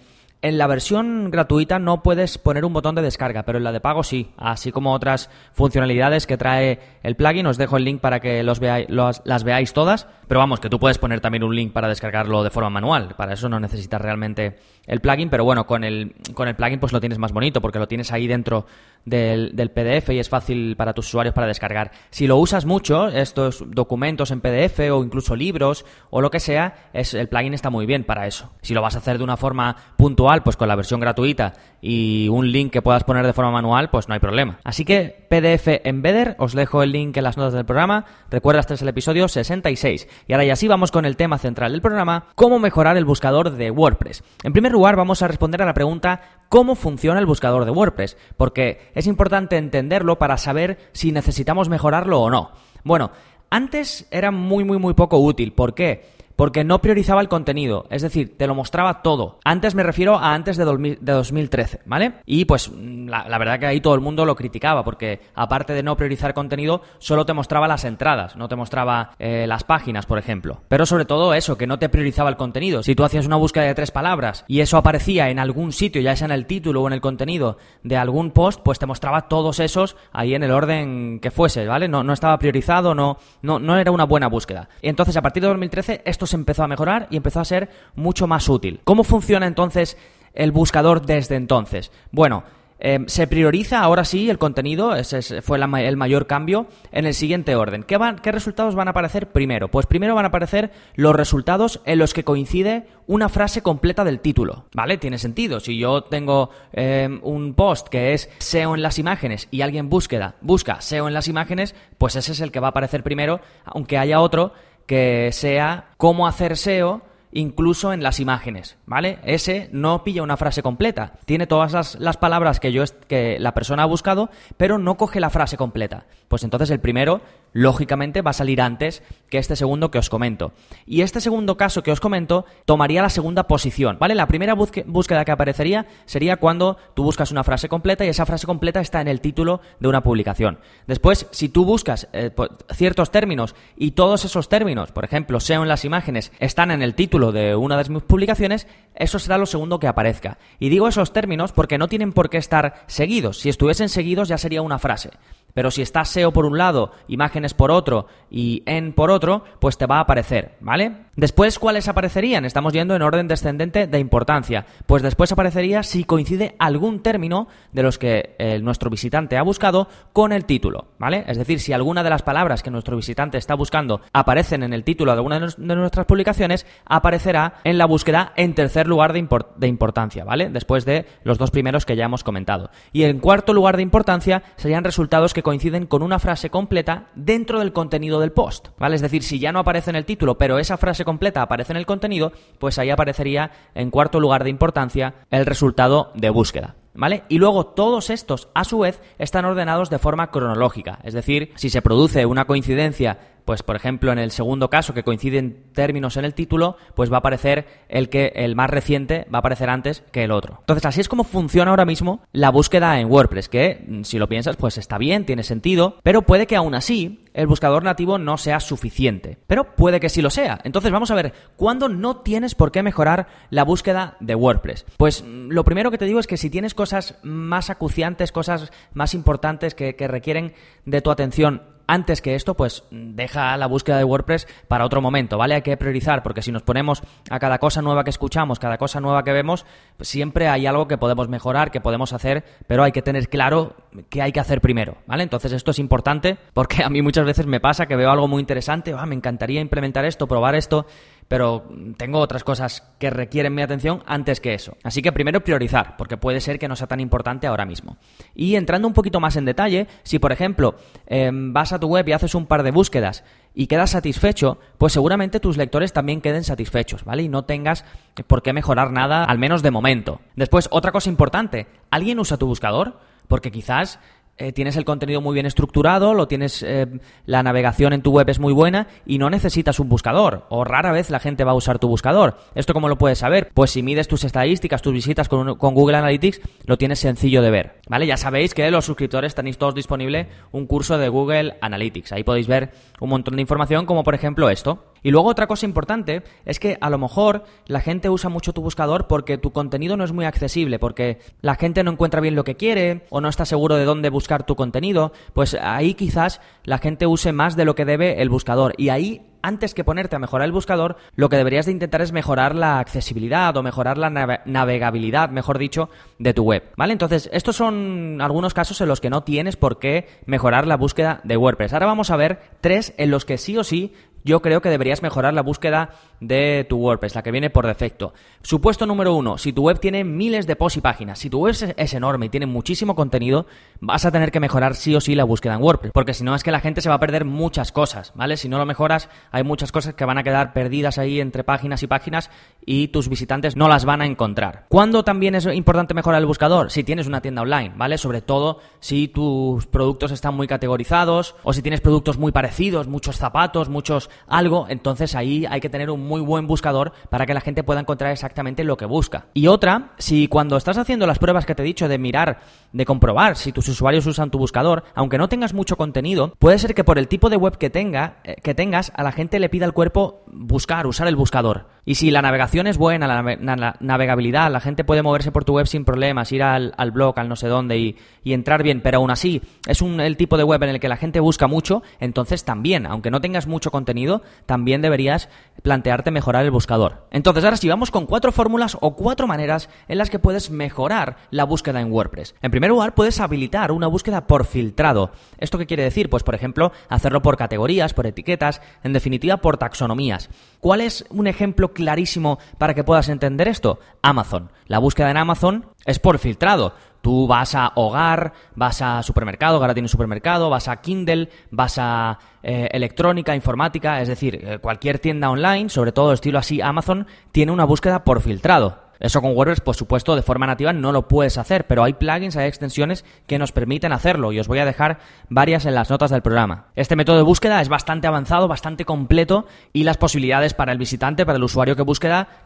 En 0.45 0.59
la 0.59 0.67
versión 0.67 1.31
gratuita 1.31 1.79
no 1.79 2.03
puedes 2.03 2.37
poner 2.37 2.65
un 2.65 2.73
botón 2.73 2.97
de 2.97 3.03
descarga, 3.03 3.45
pero 3.45 3.59
en 3.59 3.65
la 3.65 3.71
de 3.71 3.79
pago 3.79 4.03
sí, 4.03 4.33
así 4.37 4.73
como 4.73 4.93
otras 4.93 5.31
funcionalidades 5.53 6.27
que 6.27 6.37
trae 6.37 6.81
el 7.05 7.15
plugin. 7.15 7.47
Os 7.47 7.59
dejo 7.59 7.77
el 7.77 7.85
link 7.85 8.01
para 8.01 8.19
que 8.19 8.43
los 8.43 8.59
veáis, 8.59 8.89
las 8.89 9.45
veáis 9.45 9.73
todas. 9.73 10.09
Pero 10.33 10.41
vamos, 10.41 10.61
que 10.61 10.71
tú 10.71 10.81
puedes 10.81 10.97
poner 10.97 11.21
también 11.21 11.45
un 11.45 11.55
link 11.55 11.75
para 11.75 11.89
descargarlo 11.89 12.43
de 12.43 12.49
forma 12.49 12.71
manual. 12.71 13.15
Para 13.19 13.35
eso 13.35 13.51
no 13.51 13.61
necesitas 13.61 14.01
realmente 14.01 14.57
el 14.87 15.01
plugin, 15.01 15.29
pero 15.29 15.45
bueno, 15.45 15.67
con 15.67 15.85
el, 15.85 16.15
con 16.33 16.49
el 16.49 16.57
plugin 16.57 16.81
pues 16.81 16.93
lo 16.93 17.01
tienes 17.01 17.19
más 17.19 17.33
bonito 17.33 17.61
porque 17.61 17.79
lo 17.79 17.87
tienes 17.87 18.13
ahí 18.13 18.27
dentro 18.27 18.65
del, 19.05 19.55
del, 19.55 19.71
PDF 19.71 20.09
y 20.09 20.19
es 20.19 20.31
fácil 20.31 20.75
para 20.75 20.95
tus 20.95 21.07
usuarios 21.09 21.35
para 21.35 21.47
descargar. 21.47 21.91
Si 22.09 22.27
lo 22.27 22.39
usas 22.39 22.65
mucho, 22.65 23.09
estos 23.09 23.63
documentos 23.69 24.31
en 24.31 24.41
PDF 24.41 24.81
o 24.91 25.05
incluso 25.05 25.37
libros 25.37 25.85
o 26.09 26.23
lo 26.23 26.31
que 26.31 26.41
sea, 26.41 26.89
es, 26.95 27.13
el 27.13 27.29
plugin 27.29 27.53
está 27.53 27.69
muy 27.69 27.85
bien 27.85 28.05
para 28.05 28.27
eso. 28.27 28.51
Si 28.63 28.73
lo 28.73 28.81
vas 28.81 28.95
a 28.95 28.99
hacer 28.99 29.19
de 29.19 29.25
una 29.25 29.37
forma 29.37 29.77
puntual, 29.99 30.32
pues 30.41 30.57
con 30.57 30.69
la 30.69 30.77
versión 30.77 31.01
gratuita 31.01 31.53
y 31.83 32.29
un 32.29 32.51
link 32.51 32.73
que 32.73 32.81
puedas 32.81 33.05
poner 33.05 33.27
de 33.27 33.35
forma 33.35 33.51
manual, 33.51 33.91
pues 33.91 34.09
no 34.09 34.15
hay 34.15 34.21
problema. 34.21 34.59
Así 34.65 34.87
que 34.87 35.27
PDF 35.29 35.85
Embedder, 35.85 36.37
os 36.39 36.55
dejo 36.55 36.83
el 36.83 36.93
link 36.93 37.15
en 37.19 37.25
las 37.25 37.37
notas 37.37 37.53
del 37.53 37.67
programa. 37.67 38.07
Recuerda, 38.31 38.61
este 38.61 38.75
es 38.75 38.83
el 38.83 38.89
episodio 38.89 39.29
66. 39.29 40.09
Y 40.27 40.33
ahora 40.33 40.45
ya 40.45 40.57
sí 40.57 40.67
vamos 40.69 40.91
con 40.91 41.05
el 41.05 41.17
tema 41.17 41.37
central 41.37 41.73
del 41.73 41.83
programa, 41.83 42.29
cómo 42.35 42.59
mejorar 42.59 42.97
el 42.97 43.05
buscador 43.05 43.51
de 43.51 43.71
WordPress. 43.71 44.25
En 44.43 44.55
primer 44.55 44.73
lugar, 44.73 44.97
vamos 44.97 45.21
a 45.21 45.29
responder 45.29 45.61
a 45.61 45.67
la 45.67 45.75
pregunta 45.75 46.23
cómo 46.49 46.75
funciona 46.75 47.21
el 47.21 47.27
buscador 47.27 47.67
de 47.67 47.71
WordPress, 47.71 48.17
porque 48.39 48.91
es 48.95 49.07
importante 49.07 49.59
entenderlo 49.59 50.19
para 50.19 50.39
saber 50.39 50.79
si 50.93 51.13
necesitamos 51.13 51.69
mejorarlo 51.69 52.21
o 52.21 52.31
no. 52.31 52.53
Bueno, 52.85 53.11
antes 53.51 54.09
era 54.11 54.31
muy 54.31 54.65
muy 54.65 54.79
muy 54.79 54.95
poco 54.95 55.19
útil. 55.19 55.53
¿Por 55.53 55.75
qué? 55.75 56.22
Porque 56.43 56.65
no 56.65 56.81
priorizaba 56.81 57.21
el 57.21 57.29
contenido, 57.29 57.87
es 57.89 58.03
decir, 58.03 58.37
te 58.37 58.49
lo 58.49 58.57
mostraba 58.57 59.01
todo. 59.03 59.39
Antes 59.45 59.77
me 59.77 59.85
refiero 59.85 60.19
a 60.19 60.35
antes 60.35 60.57
de, 60.57 60.65
2013, 60.65 61.83
¿vale? 61.85 62.15
Y 62.27 62.47
pues 62.47 62.69
la, 62.73 63.39
verdad 63.39 63.61
que 63.61 63.67
ahí 63.67 63.81
todo 63.81 63.95
el 63.95 64.01
mundo 64.01 64.25
lo 64.25 64.35
criticaba, 64.35 64.83
porque 64.83 65.21
aparte 65.37 65.73
de 65.73 65.85
no 65.85 65.97
priorizar 65.97 66.35
contenido, 66.35 66.83
solo 66.99 67.25
te 67.25 67.33
mostraba 67.33 67.69
las 67.69 67.85
entradas, 67.85 68.35
no 68.35 68.49
te 68.49 68.57
mostraba 68.57 69.13
eh, 69.21 69.47
las 69.47 69.63
páginas, 69.63 70.05
por 70.05 70.19
ejemplo. 70.19 70.63
Pero 70.67 70.85
sobre 70.85 71.05
todo 71.05 71.33
eso, 71.33 71.57
que 71.57 71.69
no 71.69 71.79
te 71.79 71.89
priorizaba 71.89 72.29
el 72.29 72.37
contenido. 72.37 72.83
Si 72.83 72.97
tú 72.97 73.05
hacías 73.05 73.27
una 73.27 73.37
búsqueda 73.37 73.67
de 73.67 73.77
tres 73.77 73.93
palabras 73.93 74.45
y 74.49 74.63
eso 74.63 74.77
aparecía 74.77 75.31
en 75.31 75.39
algún 75.39 75.71
sitio, 75.71 76.03
ya 76.03 76.17
sea 76.17 76.25
en 76.25 76.33
el 76.33 76.47
título 76.47 76.83
o 76.83 76.89
en 76.89 76.95
el 76.95 77.01
contenido 77.01 77.57
de 77.85 77.97
algún 77.97 78.33
post, 78.33 78.63
pues 78.65 78.81
te 78.81 78.87
mostraba 78.87 79.29
todos 79.29 79.61
esos 79.61 79.95
ahí 80.11 80.35
en 80.35 80.43
el 80.43 80.51
orden 80.51 81.21
que 81.21 81.31
fuese, 81.31 81.69
¿vale? 81.69 81.87
No, 81.87 82.03
no 82.03 82.13
estaba 82.13 82.37
priorizado, 82.41 82.97
no, 82.97 83.19
no, 83.43 83.61
no 83.61 83.79
era 83.79 83.93
una 83.93 84.07
buena 84.07 84.27
búsqueda. 84.27 84.69
Y 84.81 84.89
entonces, 84.89 85.17
a 85.17 85.23
partir 85.23 85.45
de 85.45 85.49
2013, 85.49 86.03
esto 86.05 86.27
se 86.33 86.37
empezó 86.37 86.65
a 86.65 86.69
mejorar 86.69 87.07
y 87.11 87.17
empezó 87.17 87.41
a 87.41 87.45
ser 87.45 87.69
mucho 87.95 88.27
más 88.27 88.49
útil. 88.49 88.81
¿Cómo 88.85 89.05
funciona 89.05 89.47
entonces 89.47 89.97
el 90.35 90.51
buscador 90.51 91.05
desde 91.05 91.37
entonces? 91.37 91.93
Bueno, 92.11 92.45
em, 92.79 93.07
se 93.07 93.27
prioriza 93.27 93.81
ahora 93.81 94.05
sí 94.05 94.31
el 94.31 94.39
contenido, 94.39 94.97
ese 94.97 95.43
fue 95.43 95.59
el 95.59 95.97
mayor 95.97 96.27
cambio, 96.27 96.67
en 96.91 97.05
el 97.05 97.13
siguiente 97.13 97.55
orden. 97.55 97.83
¿Qué, 97.83 97.99
¿Qué, 98.23 98.33
resultados 98.33 98.75
van 98.75 98.89
a 98.89 98.93
aparecer 98.93 99.31
primero? 99.31 99.69
Pues 99.69 99.87
primero 99.87 100.15
van 100.15 100.25
a 100.25 100.29
aparecer 100.29 100.73
los 100.95 101.15
resultados 101.15 101.81
en 101.85 101.99
los 101.99 102.15
que 102.15 102.25
coincide 102.25 102.87
una 103.07 103.29
frase 103.29 103.61
completa 103.61 104.03
del 104.03 104.21
título. 104.21 104.65
¿Vale? 104.75 104.97
Tiene 104.97 105.19
sentido. 105.19 105.61
Si 105.61 105.79
yo 105.79 106.05
tengo 106.05 106.49
em, 106.73 107.21
un 107.23 107.53
post 107.53 107.89
que 107.89 108.15
es 108.15 108.31
SEO 108.39 108.75
en 108.75 108.81
las 108.81 108.99
imágenes 108.99 109.49
y 109.51 109.61
alguien 109.61 109.91
búsqueda, 109.91 110.37
busca 110.41 110.81
SEO 110.81 111.09
en 111.09 111.15
las 111.15 111.29
imágenes, 111.29 111.75
pues 111.99 112.17
ese 112.17 112.33
es 112.33 112.41
el 112.41 112.51
que 112.51 112.61
va 112.61 112.69
a 112.69 112.71
aparecer 112.71 113.03
primero, 113.03 113.41
aunque 113.67 113.99
haya 113.99 114.19
otro 114.19 114.55
que 114.93 115.31
sea 115.33 115.87
cómo 115.97 116.27
hacer 116.27 116.59
SEO 116.59 117.01
incluso 117.33 117.95
en 117.95 118.03
las 118.03 118.21
imágenes, 118.21 118.77
¿vale? 118.85 119.21
Ese 119.25 119.71
no 119.73 120.05
pilla 120.05 120.23
una 120.23 120.37
frase 120.37 120.63
completa, 120.63 121.15
tiene 121.25 121.47
todas 121.47 121.73
las, 121.73 121.95
las 121.99 122.19
palabras 122.19 122.61
que, 122.61 122.73
yo, 122.73 122.85
que 123.09 123.39
la 123.41 123.55
persona 123.55 123.85
ha 123.85 123.87
buscado, 123.87 124.29
pero 124.59 124.77
no 124.77 124.99
coge 124.99 125.19
la 125.19 125.31
frase 125.31 125.57
completa. 125.57 126.05
Pues 126.29 126.45
entonces 126.45 126.69
el 126.69 126.81
primero 126.81 127.23
lógicamente 127.53 128.23
va 128.23 128.31
a 128.31 128.35
salir 128.35 128.61
antes 128.61 129.03
que 129.29 129.39
este 129.39 129.57
segundo 129.57 129.91
que 129.91 129.99
os 129.99 130.11
comento. 130.11 130.53
Y 130.87 131.03
este 131.03 131.21
segundo 131.21 131.57
caso 131.57 131.83
que 131.83 131.93
os 131.93 132.01
comento 132.01 132.45
tomaría 132.65 133.03
la 133.03 133.09
segunda 133.09 133.47
posición, 133.47 133.97
¿vale? 133.99 134.15
La 134.15 134.27
primera 134.27 134.55
búsqueda 134.55 135.25
que 135.25 135.33
aparecería 135.33 135.87
sería 136.05 136.37
cuando 136.37 136.77
tú 136.95 137.03
buscas 137.03 137.31
una 137.31 137.45
frase 137.45 137.69
completa 137.69 138.05
y 138.05 138.09
esa 138.09 138.27
frase 138.27 138.47
completa 138.47 138.81
está 138.81 139.01
en 139.01 139.09
el 139.09 139.21
título 139.21 139.61
de 139.81 139.89
una 139.89 140.03
publicación. 140.03 140.59
Después, 140.87 141.27
si 141.31 141.49
tú 141.49 141.65
buscas 141.65 142.09
eh, 142.13 142.31
ciertos 142.75 143.11
términos 143.11 143.55
y 143.77 143.93
todos 143.93 144.25
esos 144.25 144.49
términos, 144.49 144.93
por 144.93 145.05
ejemplo, 145.05 145.41
SEO 145.41 145.63
en 145.63 145.69
las 145.69 145.85
imágenes, 145.85 146.33
están 146.39 146.71
en 146.71 146.83
el 146.83 146.95
título 146.95 147.33
de 147.33 147.57
una 147.57 147.77
de 147.77 147.89
mis 147.91 148.03
publicaciones, 148.03 148.67
eso 148.95 149.19
será 149.19 149.39
lo 149.39 149.47
segundo 149.47 149.81
que 149.81 149.89
aparezca. 149.89 150.39
Y 150.59 150.69
digo 150.69 150.89
esos 150.89 151.13
términos 151.13 151.53
porque 151.53 151.79
no 151.79 151.89
tienen 151.89 152.13
por 152.13 152.31
qué 152.31 152.39
estar 152.39 152.85
seguidos. 152.87 153.39
Si 153.39 153.49
estuviesen 153.49 153.89
seguidos 153.89 154.29
ya 154.29 154.39
sería 154.39 154.63
una 154.63 154.79
frase. 154.79 155.11
Pero 155.55 155.71
si 155.71 155.83
está 155.83 156.05
SEO 156.05 156.33
por 156.33 156.47
un 156.47 156.57
lado, 156.57 156.93
imágenes 157.09 157.42
por 157.55 157.71
otro 157.71 158.07
y 158.31 158.63
en 158.67 158.93
por 158.93 159.11
otro, 159.11 159.45
pues 159.61 159.77
te 159.77 159.87
va 159.87 159.99
a 159.99 160.01
aparecer, 160.01 160.57
¿vale? 160.61 161.03
Después, 161.15 161.59
¿cuáles 161.59 161.89
aparecerían? 161.89 162.47
Estamos 162.47 162.73
yendo 162.73 162.97
en 162.97 163.03
orden 163.03 163.29
descendente 163.29 163.87
de 163.87 163.99
importancia. 163.99 164.65
Pues 164.87 165.03
después 165.03 165.31
aparecería 165.31 165.83
si 165.83 166.05
coincide 166.05 166.57
algún 166.59 167.03
término 167.03 167.49
de 167.73 167.83
los 167.83 167.99
que 167.99 168.35
eh, 168.39 168.59
nuestro 168.61 168.89
visitante 168.89 169.37
ha 169.37 169.43
buscado 169.43 169.89
con 170.15 170.33
el 170.33 170.47
título, 170.47 170.87
¿vale? 170.99 171.25
Es 171.27 171.37
decir, 171.37 171.61
si 171.61 171.75
alguna 171.75 172.03
de 172.03 172.09
las 172.09 172.23
palabras 172.23 172.63
que 172.63 172.71
nuestro 172.71 172.97
visitante 172.97 173.37
está 173.37 173.55
buscando 173.55 174.01
aparecen 174.15 174.63
en 174.63 174.73
el 174.73 174.85
título 174.85 175.13
de 175.13 175.19
alguna 175.19 175.39
de, 175.39 175.77
nuestras 175.77 176.07
publicaciones, 176.07 176.67
aparecerá 176.87 177.55
en 177.65 177.77
la 177.77 177.85
búsqueda 177.85 178.33
en 178.37 178.55
tercer 178.55 178.89
lugar 178.89 179.13
de, 179.13 179.29
de 179.57 179.67
importancia, 179.67 180.25
¿vale? 180.25 180.49
Después 180.49 180.87
de 180.87 181.05
los 181.25 181.37
dos 181.37 181.51
primeros 181.51 181.85
que 181.85 181.97
ya 181.97 182.07
hemos 182.07 182.25
comentado. 182.25 182.71
Y 182.93 183.03
en 183.05 183.19
cuarto 183.19 183.53
lugar 183.53 183.77
de 183.77 183.83
importancia 183.83 184.43
serían 184.57 184.85
resultados 184.85 185.35
que 185.35 185.43
coinciden 185.43 185.87
con 185.87 186.03
una 186.03 186.19
frase 186.19 186.49
completa 186.49 187.09
dentro 187.33 187.61
del 187.61 187.73
contenido 187.73 188.21
del 188.21 188.31
post, 188.31 188.69
¿vale? 188.79 188.95
Es 188.95 189.01
decir, 189.01 189.23
si 189.23 189.39
ya 189.39 189.53
no 189.53 189.61
aparece 189.61 189.89
en 189.89 189.97
el 189.97 190.05
título, 190.05 190.37
pero 190.37 190.59
esa 190.59 190.77
frase 190.77 191.03
completa 191.03 191.41
aparece 191.41 191.73
en 191.73 191.79
el 191.79 191.87
contenido, 191.87 192.31
pues 192.59 192.79
ahí 192.79 192.91
aparecería 192.91 193.51
en 193.75 193.91
cuarto 193.91 194.21
lugar 194.21 194.45
de 194.45 194.51
importancia 194.51 195.15
el 195.31 195.47
resultado 195.47 196.13
de 196.15 196.29
búsqueda. 196.29 196.77
¿Vale? 196.93 197.25
Y 197.31 197.39
luego 197.39 197.69
todos 197.69 198.11
estos, 198.11 198.51
a 198.53 198.65
su 198.65 198.81
vez, 198.81 199.01
están 199.19 199.47
ordenados 199.47 199.89
de 199.89 199.99
forma 199.99 200.31
cronológica. 200.31 200.99
Es 201.05 201.15
decir, 201.15 201.53
si 201.55 201.71
se 201.71 201.81
produce 201.81 202.27
una 202.27 202.45
coincidencia 202.45 203.19
pues 203.45 203.63
por 203.63 203.77
ejemplo 203.77 204.13
en 204.13 204.19
el 204.19 204.31
segundo 204.31 204.71
caso 204.71 204.95
que 204.95 205.03
coinciden 205.03 205.65
términos 205.73 206.17
en 206.17 206.25
el 206.25 206.35
título, 206.35 206.77
pues 206.95 207.11
va 207.11 207.17
a 207.17 207.19
aparecer 207.19 207.67
el 207.89 208.09
que 208.09 208.33
el 208.35 208.57
más 208.57 208.71
reciente 208.71 209.27
va 209.33 209.39
a 209.39 209.41
aparecer 209.41 209.71
antes 209.71 210.03
que 210.13 210.25
el 210.25 210.31
otro. 210.31 210.59
Entonces 210.61 210.87
así 210.87 211.01
es 211.01 211.09
como 211.09 211.25
funciona 211.25 211.71
ahora 211.71 211.85
mismo 211.85 212.23
la 212.33 212.51
búsqueda 212.51 212.99
en 213.01 213.11
WordPress, 213.11 213.49
que 213.49 213.85
mm, 213.87 214.03
si 214.03 214.19
lo 214.19 214.29
piensas 214.29 214.57
pues 214.57 214.79
está 214.79 214.99
bien, 214.99 215.27
tiene 215.27 215.43
sentido, 215.43 215.99
pero 216.03 216.23
puede 216.23 216.47
que 216.47 216.57
aún 216.57 216.75
así 216.75 217.21
el 217.35 217.47
buscador 217.47 217.83
nativo 217.83 218.19
no 218.19 218.37
sea 218.37 218.61
suficiente, 218.61 219.39
pero 219.47 219.75
puede 219.75 220.01
que 220.01 220.09
sí 220.09 220.23
lo 220.23 220.31
sea. 220.31 220.61
Entonces 220.65 220.93
vamos 220.93 221.11
a 221.11 221.15
ver 221.15 221.33
cuándo 221.57 221.89
no 221.89 222.19
tienes 222.19 222.55
por 222.55 222.73
qué 222.73 222.83
mejorar 222.83 223.27
la 223.51 223.65
búsqueda 223.65 224.17
de 224.21 224.35
WordPress. 224.35 224.85
Pues 224.97 225.23
mm, 225.23 225.51
lo 225.51 225.65
primero 225.65 225.91
que 225.91 225.99
te 225.99 226.05
digo 226.05 226.21
es 226.21 226.27
que 226.27 226.37
si 226.37 226.51
tienes 226.51 226.75
cosas 226.75 227.19
más 227.23 227.71
acuciantes, 227.71 228.33
cosas 228.33 228.73
más 228.93 229.15
importantes 229.15 229.75
que, 229.75 229.97
que 229.97 230.09
requieren 230.09 230.55
de 230.85 231.01
tu 231.01 231.11
atención 231.11 231.72
antes 231.87 232.23
que 232.23 232.35
esto, 232.35 232.55
pues 232.55 232.85
deja 232.91 233.57
la 233.57 233.67
búsqueda 233.67 233.99
de 233.99 234.05
WordPress 234.05 234.47
para 234.69 234.85
otro 234.85 235.01
momento, 235.01 235.39
¿vale? 235.39 235.55
Hay 235.55 235.63
que 235.63 235.77
priorizar, 235.77 236.23
porque 236.23 236.43
si 236.43 236.53
nos 236.53 236.63
ponemos 236.63 237.03
a 237.31 237.39
cada 237.39 237.59
cosa 237.59 237.83
nueva 237.83 238.05
que 238.05 238.11
escuchamos, 238.11 238.59
cada 238.59 238.79
cosa 238.79 239.01
nueva 239.01 239.25
que 239.25 239.33
vemos, 239.33 239.67
pues 239.97 240.09
siempre 240.09 240.49
hay 240.49 240.67
algo 240.67 240.89
que 240.89 240.99
podemos 240.99 241.29
mejorar, 241.29 241.71
que 241.71 241.81
podemos 241.81 242.13
hacer, 242.13 242.45
pero 242.67 242.85
hay 242.85 242.93
que 242.93 243.03
tener 243.03 243.29
claro 243.29 243.77
qué 244.09 244.23
hay 244.23 244.33
que 244.33 244.41
hacer 244.41 244.61
primero, 244.61 244.99
¿vale? 245.07 245.23
Entonces 245.23 245.53
esto 245.53 245.71
es 245.71 245.79
importante 245.79 246.39
porque 246.53 246.83
a 246.85 246.89
mí 246.89 247.03
muchas 247.03 247.25
veces 247.25 247.47
me 247.47 247.61
pasa 247.61 247.87
que 247.87 247.97
veo 247.97 248.11
algo 248.11 248.29
muy 248.29 248.41
interesante, 248.41 248.95
ah, 248.97 249.07
me 249.07 249.15
encantaría 249.15 249.61
implementar 249.61 250.05
esto, 250.05 250.27
probar 250.27 250.55
esto, 250.55 250.87
pero 251.29 251.65
tengo 251.97 252.19
otras 252.19 252.45
cosas 252.45 252.93
que 252.99 253.11
requieren 253.11 253.55
mi 253.55 253.63
atención 253.63 254.03
antes 254.07 254.41
que 254.41 254.55
eso. 254.55 254.77
Así 254.83 255.03
que 255.03 255.13
primero 255.13 255.43
priorizar, 255.43 255.97
porque 255.97 256.17
puede 256.17 256.41
ser 256.41 256.59
que 256.59 256.69
no 256.69 256.77
sea 256.77 256.87
tan 256.87 257.01
importante 257.01 257.47
ahora 257.47 257.65
mismo. 257.65 257.97
Y 258.35 258.57
entrando 258.57 258.89
un 258.89 258.95
poquito 258.95 259.21
más 259.21 259.37
en 259.37 259.45
detalle, 259.45 259.87
si 260.03 260.19
por 260.19 260.33
ejemplo 260.33 260.77
em, 261.07 261.53
vas 261.53 261.73
a 261.73 261.81
tu 261.81 261.89
web 261.89 262.09
y 262.09 262.13
haces 262.13 262.35
un 262.35 262.47
par 262.47 262.63
de 262.63 262.71
búsquedas 262.71 263.25
y 263.55 263.67
quedas 263.67 263.91
satisfecho, 263.91 264.59
pues 264.79 264.93
seguramente 264.93 265.41
tus 265.41 265.57
lectores 265.57 265.93
también 265.93 266.21
queden 266.21 266.45
satisfechos, 266.45 267.05
¿vale? 267.05 267.23
Y 267.23 267.29
no 267.29 267.45
tengas 267.45 267.85
por 268.27 268.43
qué 268.43 268.53
mejorar 268.53 268.93
nada, 268.93 269.25
al 269.25 269.39
menos 269.39 269.63
de 269.63 269.71
momento. 269.71 270.21
Después, 270.37 270.69
otra 270.71 270.93
cosa 270.93 271.11
importante, 271.11 271.67
¿alguien 271.91 272.19
usa 272.19 272.37
tu 272.37 272.47
buscador? 272.47 273.01
Porque 273.29 273.51
quizás 273.51 273.99
eh, 274.39 274.53
tienes 274.53 274.77
el 274.77 274.85
contenido 274.85 275.21
muy 275.21 275.35
bien 275.35 275.47
estructurado, 275.47 276.15
lo 276.15 276.27
tienes, 276.27 276.63
eh, 276.63 276.87
la 277.27 277.43
navegación 277.43 277.93
en 277.93 278.03
tu 278.03 278.13
web 278.13 278.29
es 278.31 278.39
muy 278.39 278.53
buena 278.53 278.89
y 279.05 279.19
no 279.19 279.31
necesitas 279.31 279.79
un 279.79 279.89
buscador. 279.89 280.47
O 280.49 280.65
rara 280.65 280.91
vez 280.91 281.11
la 281.11 281.21
gente 281.21 281.45
va 281.45 281.53
a 281.53 281.55
usar 281.55 281.79
tu 281.79 281.89
buscador. 281.89 282.39
¿Esto 282.55 282.73
cómo 282.73 282.89
lo 282.89 282.97
puedes 282.99 283.19
saber? 283.19 283.51
Pues 283.53 283.71
si 283.71 283.83
mides 283.83 284.09
tus 284.09 284.25
estadísticas, 284.25 284.83
tus 284.83 284.95
visitas 284.95 285.29
con, 285.29 285.57
con 285.57 285.75
Google 285.75 285.99
Analytics, 285.99 286.41
lo 286.67 286.79
tienes 286.79 286.99
sencillo 286.99 287.43
de 287.43 287.51
ver. 287.51 287.81
¿Vale? 287.89 288.07
Ya 288.07 288.17
sabéis 288.17 288.55
que 288.55 288.71
los 288.71 288.85
suscriptores 288.85 289.35
tenéis 289.35 289.59
todos 289.59 289.75
disponible 289.75 290.29
un 290.51 290.67
curso 290.67 290.99
de 290.99 291.09
Google 291.09 291.57
Analytics. 291.61 292.13
Ahí 292.13 292.25
podéis 292.25 292.49
ver 292.49 292.71
un 293.01 293.11
montón 293.11 293.37
de 293.37 293.43
información, 293.43 293.87
como 293.87 294.03
por 294.03 294.15
ejemplo 294.15 294.49
esto. 294.49 294.92
Y 295.03 295.11
luego 295.11 295.29
otra 295.29 295.47
cosa 295.47 295.67
importante 295.67 296.23
es 296.45 296.59
que 296.59 296.79
a 296.81 296.91
lo 296.91 296.99
mejor 296.99 297.45
la 297.67 297.81
gente 297.81 298.11
usa 298.11 298.31
mucho 298.31 298.53
tu 298.53 298.63
buscador 298.63 299.07
porque 299.07 299.39
tu 299.39 299.53
contenido 299.53 299.97
no 299.97 300.05
es 300.05 300.13
muy 300.13 300.25
accesible, 300.25 300.79
porque 300.79 301.19
la 301.41 301.57
gente 301.57 301.83
no 301.83 301.93
encuentra 301.93 302.21
bien 302.21 302.35
lo 302.35 302.45
que 302.45 302.57
quiere 302.57 303.07
o 303.11 303.21
no 303.21 303.29
está 303.29 303.45
seguro 303.45 303.77
de 303.77 303.85
dónde 303.85 304.11
buscar 304.11 304.45
tu 304.45 304.57
contenido, 304.57 305.13
pues 305.33 305.57
ahí 305.61 305.95
quizás 305.95 306.41
la 306.65 306.79
gente 306.79 307.07
use 307.07 307.33
más 307.33 307.57
de 307.57 307.65
lo 307.65 307.75
que 307.75 307.85
debe 307.85 308.23
el 308.23 308.29
buscador. 308.29 308.75
Y 308.77 308.91
ahí 308.91 309.23
antes 309.43 309.75
que 309.75 309.85
ponerte 309.85 310.17
a 310.17 310.19
mejorar 310.19 310.47
el 310.47 310.53
buscador, 310.53 310.97
lo 311.17 311.29
que 311.29 311.37
deberías 311.37 311.67
de 311.67 311.73
intentar 311.73 312.01
es 312.01 312.13
mejorar 312.13 312.55
la 312.55 312.79
accesibilidad 312.79 313.57
o 313.57 313.63
mejorar 313.63 313.99
la 313.99 314.11
navegabilidad, 314.11 315.31
mejor 315.31 315.59
dicho, 315.59 315.91
de 316.19 316.33
tu 316.33 316.45
web. 316.45 316.71
¿Vale? 316.77 316.93
Entonces, 316.93 317.29
estos 317.33 317.57
son 317.57 318.21
algunos 318.21 318.55
casos 318.55 318.81
en 318.81 318.89
los 318.89 319.01
que 319.01 319.11
no 319.11 319.25
tienes 319.25 319.57
por 319.57 319.79
qué 319.79 320.09
mejorar 320.27 320.67
la 320.67 320.77
búsqueda 320.77 321.21
de 321.25 321.37
WordPress. 321.37 321.73
Ahora 321.73 321.87
vamos 321.87 322.11
a 322.11 322.17
ver 322.17 322.41
tres 322.61 322.95
en 322.97 323.11
los 323.11 323.25
que 323.25 323.39
sí 323.39 323.59
o 323.59 323.65
sí 323.65 323.93
yo 324.25 324.43
creo 324.43 324.61
que 324.61 324.71
deberías 324.71 325.03
mejorar 325.03 325.35
la 325.35 325.43
búsqueda 325.43 325.91
de 326.21 326.67
tu 326.69 326.79
WordPress, 326.79 327.15
la 327.15 327.23
que 327.23 327.31
viene 327.31 327.51
por 327.51 327.67
defecto. 327.67 328.15
Supuesto 328.43 328.87
número 328.87 329.15
uno, 329.15 329.39
si 329.39 329.53
tu 329.53 329.63
web 329.63 329.81
tiene 329.81 330.05
miles 330.05 330.47
de 330.47 330.57
posts 330.57 330.79
y 330.79 330.81
páginas, 330.81 331.19
si 331.19 331.31
tu 331.31 331.41
web 331.41 331.55
es, 331.77 331.95
enorme 331.95 332.27
y 332.27 332.29
tiene 332.29 332.47
muchísimo 332.47 332.95
contenido, 332.95 333.47
vas 333.81 334.05
a 334.05 334.11
tener 334.11 334.31
que 334.31 334.41
mejorar 334.41 334.75
sí 334.75 334.95
o 334.95 335.01
sí 335.01 335.15
la 335.15 335.25
búsqueda 335.25 335.55
en 335.55 335.63
WordPress, 335.63 335.93
porque 335.93 336.15
si 336.15 336.25
no 336.25 336.35
es 336.35 336.43
que 336.43 336.53
la 336.53 336.61
gente 336.61 336.81
se 336.81 336.89
va 336.89 336.97
a 336.97 337.01
perder 337.01 337.25
muchas 337.25 337.73
cosas, 337.73 338.13
¿vale? 338.15 338.37
Si 338.37 338.49
no 338.49 338.59
lo 338.59 338.67
mejoras, 338.67 339.09
hay 339.31 339.45
muchas 339.45 339.73
cosas 339.73 339.95
que 339.95 340.05
van 340.05 340.19
a 340.19 340.23
quedar 340.23 340.53
perdidas 340.53 340.99
ahí 340.99 341.21
entre 341.21 341.45
páginas 341.45 341.83
y 341.83 341.87
páginas 341.87 342.31
y 342.65 342.89
tus 342.89 343.09
visitantes 343.09 343.57
no 343.57 343.69
las 343.69 343.85
van 343.85 344.03
a 344.03 344.07
encontrar. 344.07 344.67
¿Cuándo 344.69 345.05
también 345.05 345.35
es 345.35 345.47
importante 345.47 345.95
mejorar 345.95 346.21
el 346.21 346.27
buscador? 346.27 346.71
Si 346.71 346.85
tienes 346.85 347.07
una 347.07 347.21
tienda 347.21 347.43
online, 347.43 347.73
¿vale? 347.77 347.99
Sobre 347.99 348.23
todo 348.23 348.61
si 348.81 349.09
tus 349.09 349.67
productos 349.67 350.13
están 350.13 350.35
muy 350.35 350.47
categorizados 350.47 351.35
o 351.43 351.53
si 351.53 351.63
tienes 351.63 351.81
productos 351.81 352.19
muy 352.19 352.33
parecidos, 352.33 352.87
muchos 352.87 353.17
zapatos, 353.17 353.69
muchos 353.69 354.11
algo, 354.27 354.67
entonces 354.69 355.15
ahí 355.15 355.45
hay 355.49 355.61
que 355.61 355.69
tener 355.69 355.91
un 355.91 356.07
muy 356.07 356.21
buen 356.21 356.47
buscador 356.47 356.93
para 357.11 357.27
que 357.27 357.35
la 357.35 357.41
gente 357.41 357.65
pueda 357.65 357.81
encontrar 357.81 358.13
exactamente 358.13 358.65
lo 358.65 358.77
que 358.77 358.87
busca. 358.87 359.27
Y 359.35 359.47
otra, 359.47 359.93
si 359.99 360.29
cuando 360.29 360.57
estás 360.57 360.79
haciendo 360.79 361.07
las 361.07 361.19
pruebas 361.19 361.47
que 361.47 361.55
te 361.55 361.63
he 361.63 361.67
dicho 361.67 361.89
de 361.89 361.99
mirar, 361.99 362.41
de 362.73 362.85
comprobar 362.85 363.37
si 363.37 363.53
tus 363.53 363.69
usuarios 363.69 364.07
usan 364.07 364.31
tu 364.31 364.39
buscador, 364.39 364.85
aunque 364.95 365.19
no 365.19 365.29
tengas 365.29 365.55
mucho 365.55 365.77
contenido, 365.77 366.35
puede 366.39 366.59
ser 366.59 366.75
que 366.75 366.85
por 366.85 366.99
el 366.99 367.09
tipo 367.09 367.31
de 367.31 367.37
web 367.37 367.59
que 367.59 367.71
tenga, 367.71 368.17
eh, 368.25 368.37
que 368.43 368.55
tengas, 368.55 368.93
a 368.95 369.03
la 369.03 369.13
gente 369.13 369.39
le 369.39 369.49
pida 369.49 369.65
al 369.65 369.73
cuerpo 369.73 370.25
buscar, 370.27 370.87
usar 370.87 371.09
el 371.09 371.17
buscador. 371.17 371.67
Y 371.85 371.97
si 371.97 372.11
la 372.11 372.23
navegación 372.23 372.67
es 372.67 372.79
buena, 372.79 373.09
la, 373.09 373.77
navegabilidad, 373.81 374.53
la 374.53 374.61
gente 374.61 374.85
puede 374.85 375.03
moverse 375.03 375.33
por 375.33 375.45
tu 375.45 375.55
web 375.55 375.67
sin 375.67 375.85
problemas, 375.85 376.31
ir 376.31 376.43
al, 376.43 376.73
blog, 376.93 377.19
al 377.19 377.29
no 377.29 377.37
sé 377.37 377.49
dónde 377.49 377.79
y, 377.79 377.97
entrar 378.25 378.63
bien, 378.63 378.81
pero 378.83 378.99
aún 378.99 379.11
así 379.11 379.43
es 379.67 379.83
un, 379.83 380.01
el 380.01 380.17
tipo 380.17 380.37
de 380.37 380.45
web 380.45 380.63
en 380.63 380.71
el 380.71 380.81
que 380.81 380.89
la 380.89 380.97
gente 380.97 381.21
busca 381.21 381.49
mucho, 381.49 381.83
entonces 382.01 382.45
también, 382.45 382.87
aunque 382.87 383.11
no 383.11 383.21
tengas 383.21 383.47
mucho 383.47 383.71
contenido, 383.71 384.02
también 384.47 384.83
deberías 384.83 385.29
plantearte 385.63 386.11
mejorar 386.11 386.45
el 386.45 386.51
buscador. 386.51 387.07
Entonces 387.11 387.45
ahora 387.45 387.57
sí, 387.57 387.69
vamos 387.69 387.91
con 387.91 388.07
cuatro 388.07 388.33
fórmulas 388.33 388.77
o 388.81 388.97
cuatro 388.97 389.27
maneras 389.27 389.69
en 389.89 389.99
las 389.99 390.11
que 390.11 390.19
puedes 390.19 390.51
mejorar 390.51 391.17
la 391.31 391.45
búsqueda 391.45 391.81
en 391.81 391.93
WordPress. 391.93 392.35
En 392.43 392.51
primer 392.51 392.71
lugar, 392.71 392.95
puedes 392.95 393.21
habilitar 393.21 393.71
una 393.73 393.87
búsqueda 393.87 394.27
por 394.27 394.45
filtrado. 394.45 395.13
¿Esto 395.39 395.59
qué 395.59 395.67
quiere 395.67 395.85
decir? 395.85 396.11
Pues 396.11 396.23
por 396.23 396.35
ejemplo, 396.35 396.73
hacerlo 396.89 397.23
por 397.23 397.37
categorías, 397.37 397.95
por 397.95 398.07
etiquetas, 398.07 398.61
en 398.83 398.93
definitiva 398.93 399.39
por 399.39 399.57
taxonomías. 399.57 400.31
¿Cuál 400.61 400.81
es 400.81 401.05
un 401.11 401.27
ejemplo 401.27 401.73
clarísimo 401.73 402.39
para 402.59 402.75
que 402.75 402.85
puedas 402.85 403.09
entender 403.09 403.49
esto? 403.49 403.79
Amazon. 404.03 404.51
La 404.67 404.79
búsqueda 404.79 405.11
en 405.11 405.17
Amazon 405.17 405.67
es 405.85 405.99
por 405.99 406.19
filtrado. 406.19 406.75
Tú 407.03 407.27
vas 407.27 407.55
a 407.55 407.73
hogar, 407.75 408.33
vas 408.55 408.81
a 408.81 409.03
supermercado, 409.03 409.57
ahora 409.57 409.75
tienes 409.75 409.91
supermercado, 409.91 410.49
vas 410.49 410.69
a 410.69 410.81
Kindle, 410.81 411.29
vas 411.51 411.77
a 411.79 412.19
eh, 412.43 412.69
electrónica, 412.73 413.35
informática, 413.35 414.01
es 414.01 414.09
decir, 414.09 414.41
eh, 414.43 414.59
cualquier 414.61 415.01
tienda 415.01 415.29
online, 415.29 415.69
sobre 415.69 415.93
todo 415.93 416.13
estilo 416.13 416.39
así 416.39 416.61
Amazon, 416.61 417.07
tiene 417.33 417.53
una 417.53 417.65
búsqueda 417.65 418.05
por 418.05 418.23
filtrado. 418.23 418.79
Eso 419.03 419.21
con 419.21 419.37
WordPress, 419.37 419.61
por 419.61 419.75
supuesto, 419.75 420.15
de 420.15 420.23
forma 420.23 420.47
nativa 420.47 420.73
no 420.73 420.93
lo 420.93 421.09
puedes 421.09 421.37
hacer, 421.37 421.67
pero 421.67 421.83
hay 421.83 421.95
plugins, 421.95 422.37
hay 422.37 422.47
extensiones 422.47 423.05
que 423.27 423.37
nos 423.37 423.51
permiten 423.51 423.93
hacerlo 423.93 424.31
y 424.31 424.39
os 424.39 424.47
voy 424.47 424.61
a 424.61 424.65
dejar 424.65 425.01
varias 425.29 425.67
en 425.67 425.75
las 425.75 425.91
notas 425.91 426.13
del 426.13 426.23
programa. 426.23 426.67
Este 426.77 426.95
método 426.95 427.17
de 427.17 427.25
búsqueda 427.25 427.61
es 427.61 427.69
bastante 427.69 428.07
avanzado, 428.07 428.47
bastante 428.47 428.85
completo 428.85 429.47
y 429.73 429.83
las 429.83 429.97
posibilidades 429.97 430.55
para 430.55 430.71
el 430.71 430.79
visitante, 430.79 431.27
para 431.27 431.37
el 431.37 431.43
usuario 431.43 431.75
que, 431.75 431.85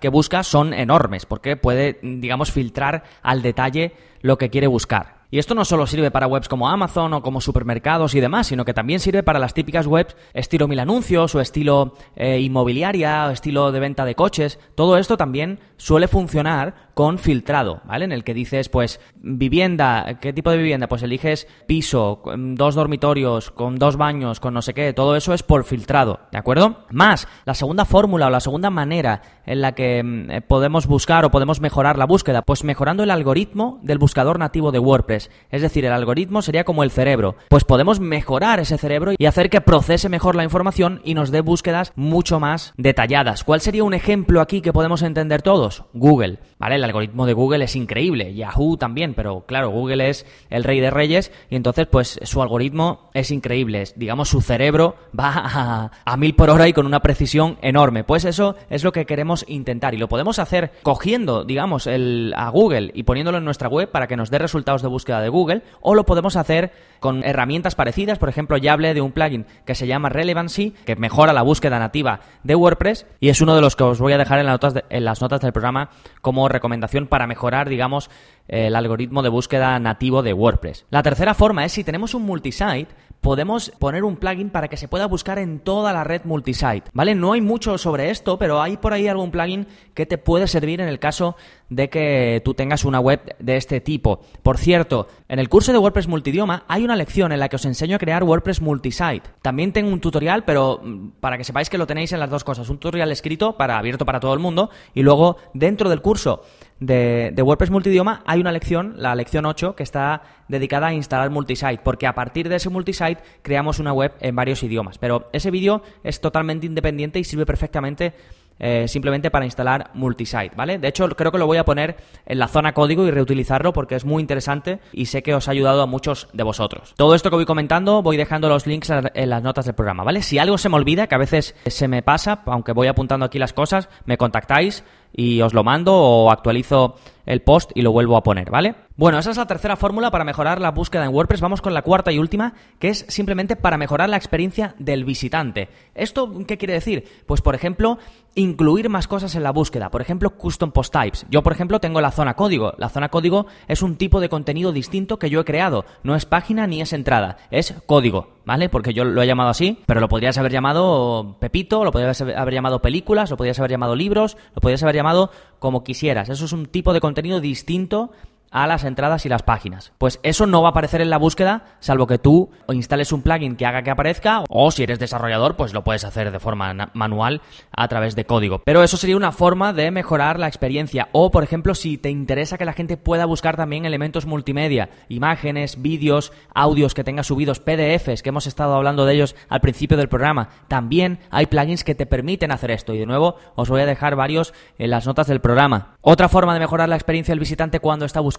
que 0.00 0.08
busca 0.08 0.42
son 0.42 0.72
enormes 0.72 1.26
porque 1.26 1.58
puede, 1.58 1.98
digamos, 2.02 2.50
filtrar 2.50 3.04
al 3.22 3.42
detalle 3.42 3.92
lo 4.22 4.38
que 4.38 4.48
quiere 4.48 4.66
buscar. 4.66 5.15
Y 5.30 5.38
esto 5.38 5.54
no 5.54 5.64
solo 5.64 5.87
sirve 5.87 6.11
para 6.11 6.26
webs 6.26 6.49
como 6.49 6.68
Amazon 6.68 7.12
o 7.14 7.23
como 7.23 7.40
supermercados 7.40 8.14
y 8.14 8.21
demás, 8.21 8.47
sino 8.47 8.64
que 8.64 8.75
también 8.75 9.00
sirve 9.00 9.23
para 9.23 9.38
las 9.38 9.54
típicas 9.54 9.87
webs 9.87 10.16
estilo 10.35 10.68
mil 10.68 10.78
anuncios 10.78 11.35
o 11.35 11.40
estilo 11.40 11.95
eh, 12.14 12.40
inmobiliaria 12.40 13.26
o 13.26 13.30
estilo 13.30 13.73
de 13.73 13.80
venta 13.80 14.04
de 14.04 14.14
coches. 14.14 14.59
Todo 14.75 14.99
esto 14.99 15.16
también 15.16 15.59
suele 15.76 16.09
funcionar 16.09 16.87
con 16.95 17.18
filtrado, 17.18 17.83
¿vale? 17.85 18.06
En 18.06 18.12
el 18.12 18.25
que 18.25 18.33
dices, 18.33 18.68
pues, 18.68 19.00
vivienda, 19.16 20.18
¿qué 20.21 20.33
tipo 20.33 20.50
de 20.50 20.56
vivienda? 20.56 20.88
Pues 20.88 21.02
eliges 21.02 21.47
piso, 21.66 22.23
dos 22.37 22.75
dormitorios, 22.75 23.50
con 23.50 23.76
dos 23.76 23.97
baños, 23.97 24.40
con 24.40 24.54
no 24.54 24.62
sé 24.62 24.73
qué, 24.73 24.95
todo 24.95 25.16
eso 25.16 25.35
es 25.35 25.42
por 25.42 25.64
filtrado, 25.64 26.21
¿de 26.33 26.38
acuerdo? 26.38 26.87
Más, 26.90 27.28
la 27.45 27.52
segunda 27.52 27.85
fórmula 27.85 28.28
o 28.28 28.30
la 28.30 28.40
segunda 28.40 28.71
manera 28.71 29.21
en 29.45 29.61
la 29.61 29.73
que 29.73 30.02
mm, 30.02 30.30
eh, 30.30 30.40
podemos 30.40 30.87
buscar 30.87 31.25
o 31.25 31.30
podemos 31.30 31.61
mejorar 31.61 31.99
la 31.99 32.06
búsqueda, 32.06 32.42
pues 32.42 32.64
mejorando 32.64 33.02
el 33.02 33.11
algoritmo 33.11 33.78
del 33.83 33.99
buscador 33.99 34.38
nativo 34.38 34.73
de 34.73 34.78
WordPress. 34.78 35.15
Es 35.50 35.62
decir, 35.62 35.85
el 35.85 35.92
algoritmo 35.92 36.42
sería 36.42 36.64
como 36.64 36.82
el 36.82 36.90
cerebro. 36.90 37.37
Pues 37.49 37.64
podemos 37.64 38.00
mejorar 38.00 38.61
ese 38.61 38.78
cerebro 38.78 39.12
y 39.16 39.26
hacer 39.26 39.50
que 39.50 39.61
procese 39.61 40.08
mejor 40.08 40.37
la 40.37 40.44
información 40.44 41.00
y 41.04 41.14
nos 41.14 41.30
dé 41.30 41.40
búsquedas 41.40 41.92
mucho 41.96 42.40
más 42.40 42.73
detalladas. 42.76 43.44
¿Cuál 43.44 43.61
sería 43.61 43.85
un 43.85 43.94
ejemplo 43.94 44.40
aquí 44.40 44.61
que 44.61 44.73
podemos 44.73 45.02
entender 45.02 45.42
todos? 45.42 45.85
Google. 45.92 46.38
¿Vale? 46.58 46.76
El 46.76 46.85
algoritmo 46.85 47.26
de 47.26 47.35
Google 47.35 47.64
es 47.64 47.76
increíble. 47.76 48.35
Yahoo 48.35 48.76
también, 48.76 49.14
pero 49.14 49.44
claro, 49.46 49.70
Google 49.70 50.08
es 50.08 50.26
el 50.50 50.64
rey 50.64 50.80
de 50.80 50.90
reyes 50.90 51.32
y 51.50 51.56
entonces 51.56 51.87
pues 51.87 52.18
su 52.23 52.42
algoritmo 52.42 53.11
es 53.14 53.30
increíble. 53.30 53.85
digamos, 53.96 54.28
su 54.28 54.40
cerebro 54.40 54.96
va 55.18 55.90
a, 56.04 56.16
mil 56.16 56.35
por 56.35 56.50
hora 56.50 56.66
y 56.68 56.73
con 56.73 56.87
una 56.87 57.00
precisión 57.00 57.58
enorme. 57.62 58.04
Pues 58.04 58.25
eso 58.25 58.56
es 58.70 58.85
lo 58.85 58.92
que 58.92 59.06
queremos 59.06 59.44
intentar 59.49 59.94
y 59.94 59.99
lo 59.99 60.08
podemos 60.08 60.38
hacer 60.38 60.73
cogiendo, 60.82 61.44
digamos, 61.44 61.87
el, 61.87 62.32
a 62.37 62.49
Google 62.49 62.90
y 62.94 63.02
poniéndolo 63.02 63.38
en 63.38 63.44
nuestra 63.44 63.68
web 63.68 63.90
para 63.90 64.06
que 64.06 64.16
nos 64.16 64.30
dé 64.30 64.38
resultados 64.38 64.82
de 64.82 64.88
búsqueda 64.88 65.05
de 65.06 65.28
Google 65.28 65.62
o 65.80 65.94
lo 65.94 66.04
podemos 66.04 66.36
hacer 66.36 66.72
con 67.00 67.25
herramientas 67.25 67.75
parecidas. 67.75 68.18
Por 68.18 68.28
ejemplo, 68.28 68.56
ya 68.56 68.72
hablé 68.72 68.94
de 68.94 69.00
un 69.00 69.12
plugin 69.12 69.46
que 69.64 69.75
se 69.75 69.86
llama 69.86 70.08
Relevancy, 70.08 70.75
que 70.84 70.96
mejora 70.96 71.32
la 71.32 71.42
búsqueda 71.42 71.78
nativa 71.78 72.20
de 72.42 72.54
WordPress 72.54 73.06
y 73.20 73.28
es 73.28 73.40
uno 73.40 73.54
de 73.54 73.60
los 73.60 73.76
que 73.76 73.84
os 73.84 74.00
voy 74.00 74.12
a 74.12 74.18
dejar 74.18 74.38
en 74.40 74.46
las 74.46 74.54
notas, 74.54 74.84
en 74.90 75.04
las 75.04 75.20
notas 75.20 75.40
del 75.40 75.52
programa 75.52 75.90
como 76.20 76.48
recomendación 76.48 77.06
para 77.06 77.26
mejorar, 77.26 77.68
digamos, 77.68 78.10
el 78.48 78.75
algoritmo 78.75 79.22
de 79.22 79.28
búsqueda 79.28 79.78
nativo 79.78 80.22
de 80.22 80.32
WordPress. 80.32 80.86
La 80.90 81.02
tercera 81.02 81.34
forma 81.34 81.64
es 81.64 81.72
si 81.72 81.84
tenemos 81.84 82.14
un 82.14 82.25
multisite, 82.25 82.88
podemos 83.26 83.73
poner 83.80 84.04
un 84.04 84.14
plugin 84.14 84.50
para 84.50 84.68
que 84.68 84.76
se 84.76 84.87
pueda 84.87 85.06
buscar 85.06 85.40
en 85.40 85.59
toda 85.59 85.92
la 85.92 86.04
red 86.04 86.23
multisite, 86.23 86.85
¿vale? 86.92 87.16
No 87.16 87.33
hay 87.33 87.40
mucho 87.40 87.76
sobre 87.76 88.11
esto, 88.11 88.38
pero 88.38 88.62
hay 88.62 88.76
por 88.76 88.92
ahí 88.92 89.09
algún 89.09 89.33
plugin 89.33 89.66
que 89.95 90.06
te 90.06 90.16
puede 90.16 90.47
servir 90.47 90.80
en 90.80 90.87
el 90.87 91.00
caso 91.00 91.35
de 91.68 91.90
que 91.90 92.40
tú 92.45 92.54
tengas 92.54 92.85
una 92.85 93.00
web 93.00 93.35
de 93.40 93.56
este 93.56 93.80
tipo. 93.80 94.21
Por 94.45 94.59
cierto, 94.59 95.09
en 95.28 95.40
el 95.40 95.49
curso 95.49 95.73
de 95.73 95.78
WordPress 95.78 96.06
multidioma 96.06 96.62
hay 96.68 96.85
una 96.85 96.95
lección 96.95 97.33
en 97.33 97.40
la 97.40 97.49
que 97.49 97.56
os 97.56 97.64
enseño 97.64 97.97
a 97.97 97.99
crear 97.99 98.23
WordPress 98.23 98.62
multisite. 98.62 99.23
También 99.42 99.73
tengo 99.73 99.92
un 99.92 100.00
tutorial, 100.00 100.45
pero 100.45 100.78
mm, 100.80 101.09
para 101.18 101.37
que 101.37 101.42
sepáis 101.42 101.68
que 101.68 101.78
lo 101.78 101.88
tenéis 101.88 102.12
en 102.12 102.21
las 102.21 102.30
dos 102.30 102.45
cosas, 102.45 102.68
un 102.68 102.78
tutorial 102.78 103.11
escrito 103.11 103.56
para 103.56 103.76
abierto 103.76 104.06
para 104.06 104.21
todo 104.21 104.35
el 104.35 104.38
mundo 104.38 104.71
y 104.95 105.02
luego 105.02 105.38
dentro 105.52 105.90
del 105.90 106.00
curso 106.00 106.42
de, 106.80 107.33
WordPress 107.42 107.71
multidioma 107.71 108.23
hay 108.26 108.40
una 108.40 108.52
lección, 108.52 108.95
la 108.97 109.14
lección 109.14 109.47
8, 109.47 109.75
que 109.76 109.83
está 109.83 110.23
dedicada 110.49 110.88
a 110.88 110.95
instalar 110.95 111.30
multisite, 111.30 111.80
porque 111.83 112.06
a 112.06 112.14
partir 112.14 112.49
de 112.49 112.56
ese 112.56 112.68
multisite 112.68 113.18
creamos 113.42 113.78
una 113.78 113.92
web 113.92 114.12
en 114.21 114.37
varios 114.37 114.62
idiomas. 114.62 114.99
Pero 114.99 115.28
ese 115.33 115.50
vídeo 115.50 115.83
es 116.04 116.21
totalmente 116.21 116.66
independiente 116.66 117.18
y 117.18 117.25
sirve 117.25 117.47
perfectamente 117.47 118.14
eh, 118.59 118.88
simplemente 118.88 119.30
para 119.30 119.45
instalar 119.45 119.90
multisite, 119.92 120.52
¿vale? 120.56 120.78
De 120.78 120.88
hecho, 120.88 121.06
creo 121.11 121.30
que 121.30 121.37
lo 121.37 121.47
voy 121.47 121.59
a 121.59 121.64
poner 121.64 121.97
en 122.25 122.38
la 122.38 122.49
zona 122.49 122.73
código 122.73 123.06
y 123.06 123.11
reutilizarlo 123.11 123.75
porque 123.75 123.97
es 123.97 124.06
muy 124.06 124.23
interesante 124.23 124.80
y 124.92 125.06
sé 125.06 125.23
que 125.23 125.35
os 125.35 125.49
ha 125.49 125.50
ayudado 125.50 125.83
a 125.83 125.87
muchos 125.87 126.28
de 126.33 126.42
vosotros. 126.42 126.95
Todo 126.97 127.14
esto 127.14 127.28
que 127.28 127.37
voy 127.37 127.45
comentando, 127.45 128.02
voy 128.02 128.16
dejando 128.16 128.49
los 128.49 128.66
links 128.66 128.90
en 128.90 129.30
las 129.30 129.42
notas 129.42 129.66
del 129.66 129.75
programa, 129.75 130.04
¿vale? 130.04 130.23
Si 130.23 130.38
algo 130.38 130.56
se 130.56 130.71
me 130.71 130.76
olvida, 130.76 131.06
que 131.06 131.14
a 131.14 131.18
veces 131.18 131.54
se 131.66 131.87
me 131.87 132.02
pasa, 132.02 132.42
aunque 132.47 132.73
voy 132.73 132.87
apuntando 132.87 133.26
aquí 133.26 133.38
las 133.38 133.52
cosas, 133.52 133.90
me 134.06 134.16
contactáis 134.16 134.85
y 135.16 135.40
os 135.40 135.54
lo 135.54 135.64
mando 135.64 135.94
o 135.94 136.30
actualizo 136.30 136.96
el 137.25 137.42
post 137.42 137.73
y 137.75 137.82
lo 137.82 137.90
vuelvo 137.90 138.16
a 138.16 138.23
poner, 138.23 138.50
¿vale? 138.50 138.75
Bueno, 138.96 139.18
esa 139.18 139.30
es 139.30 139.37
la 139.37 139.46
tercera 139.46 139.76
fórmula 139.76 140.11
para 140.11 140.25
mejorar 140.25 140.61
la 140.61 140.70
búsqueda 140.70 141.04
en 141.04 141.12
WordPress. 141.12 141.40
Vamos 141.40 141.61
con 141.61 141.75
la 141.75 141.82
cuarta 141.82 142.12
y 142.12 142.18
última, 142.18 142.54
que 142.78 142.88
es 142.88 143.04
simplemente 143.08 143.56
para 143.56 143.78
mejorar 143.78 144.08
la 144.08 144.16
experiencia 144.16 144.75
del 144.78 145.04
visitante. 145.04 145.68
¿Esto 145.94 146.32
qué 146.46 146.56
quiere 146.56 146.75
decir? 146.75 147.04
Pues, 147.26 147.40
por 147.40 147.54
ejemplo, 147.54 147.99
incluir 148.35 148.88
más 148.88 149.08
cosas 149.08 149.35
en 149.35 149.42
la 149.42 149.50
búsqueda. 149.50 149.90
Por 149.90 150.02
ejemplo, 150.02 150.30
custom 150.30 150.70
post 150.70 150.92
types. 150.92 151.26
Yo, 151.30 151.42
por 151.42 151.52
ejemplo, 151.52 151.80
tengo 151.80 152.00
la 152.00 152.12
zona 152.12 152.35
código. 152.35 152.75
La 152.78 152.90
zona 152.90 153.08
código 153.08 153.46
es 153.66 153.82
un 153.82 153.96
tipo 153.96 154.20
de 154.20 154.28
contenido 154.28 154.70
distinto 154.70 155.18
que 155.18 155.30
yo 155.30 155.40
he 155.40 155.44
creado. 155.44 155.85
No 156.04 156.14
es 156.14 156.26
página 156.26 156.66
ni 156.66 156.80
es 156.80 156.92
entrada, 156.92 157.38
es 157.50 157.75
código, 157.87 158.35
¿vale? 158.46 158.70
Porque 158.70 158.94
yo 158.94 159.04
lo 159.04 159.20
he 159.20 159.26
llamado 159.26 159.50
así, 159.50 159.78
pero 159.84 160.00
lo 160.00 160.08
podrías 160.08 160.38
haber 160.38 160.52
llamado 160.52 161.36
Pepito, 161.40 161.84
lo 161.84 161.92
podrías 161.92 162.18
haber 162.22 162.54
llamado 162.54 162.80
películas, 162.80 163.30
lo 163.30 163.36
podrías 163.36 163.58
haber 163.58 163.72
llamado 163.72 163.94
libros, 163.94 164.38
lo 164.54 164.60
podrías 164.62 164.82
haber 164.82 164.94
llamado 164.94 165.30
como 165.58 165.84
quisieras. 165.84 166.30
Eso 166.30 166.46
es 166.46 166.52
un 166.52 166.66
tipo 166.66 166.94
de 166.94 167.00
contenido 167.00 167.40
distinto 167.40 168.12
a 168.50 168.66
las 168.66 168.84
entradas 168.84 169.26
y 169.26 169.28
las 169.28 169.42
páginas. 169.42 169.92
Pues 169.98 170.20
eso 170.22 170.46
no 170.46 170.62
va 170.62 170.68
a 170.68 170.70
aparecer 170.70 171.00
en 171.00 171.10
la 171.10 171.18
búsqueda, 171.18 171.64
salvo 171.80 172.06
que 172.06 172.18
tú 172.18 172.50
instales 172.68 173.12
un 173.12 173.22
plugin 173.22 173.56
que 173.56 173.66
haga 173.66 173.82
que 173.82 173.90
aparezca, 173.90 174.44
o 174.48 174.70
si 174.70 174.82
eres 174.82 174.98
desarrollador, 174.98 175.56
pues 175.56 175.72
lo 175.72 175.84
puedes 175.84 176.04
hacer 176.04 176.30
de 176.30 176.40
forma 176.40 176.90
manual 176.94 177.42
a 177.72 177.88
través 177.88 178.14
de 178.14 178.24
código. 178.24 178.62
Pero 178.64 178.82
eso 178.82 178.96
sería 178.96 179.16
una 179.16 179.32
forma 179.32 179.72
de 179.72 179.90
mejorar 179.90 180.38
la 180.38 180.48
experiencia. 180.48 181.08
O, 181.12 181.30
por 181.30 181.44
ejemplo, 181.44 181.74
si 181.74 181.98
te 181.98 182.10
interesa 182.10 182.58
que 182.58 182.64
la 182.64 182.72
gente 182.72 182.96
pueda 182.96 183.26
buscar 183.26 183.56
también 183.56 183.84
elementos 183.84 184.26
multimedia, 184.26 184.90
imágenes, 185.08 185.82
vídeos, 185.82 186.32
audios 186.54 186.94
que 186.94 187.04
tenga 187.04 187.24
subidos, 187.24 187.60
PDFs, 187.60 188.22
que 188.22 188.28
hemos 188.28 188.46
estado 188.46 188.74
hablando 188.74 189.06
de 189.06 189.14
ellos 189.14 189.36
al 189.48 189.60
principio 189.60 189.96
del 189.96 190.08
programa, 190.08 190.48
también 190.68 191.18
hay 191.30 191.46
plugins 191.46 191.84
que 191.84 191.94
te 191.94 192.06
permiten 192.06 192.52
hacer 192.52 192.70
esto. 192.70 192.94
Y 192.94 192.98
de 192.98 193.06
nuevo, 193.06 193.36
os 193.54 193.68
voy 193.68 193.80
a 193.82 193.86
dejar 193.86 194.16
varios 194.16 194.54
en 194.78 194.90
las 194.90 195.06
notas 195.06 195.26
del 195.26 195.40
programa. 195.40 195.96
Otra 196.00 196.28
forma 196.28 196.54
de 196.54 196.60
mejorar 196.60 196.88
la 196.88 196.96
experiencia 196.96 197.32
del 197.32 197.40
visitante 197.40 197.80
cuando 197.80 198.04
está 198.04 198.20
buscando 198.20 198.35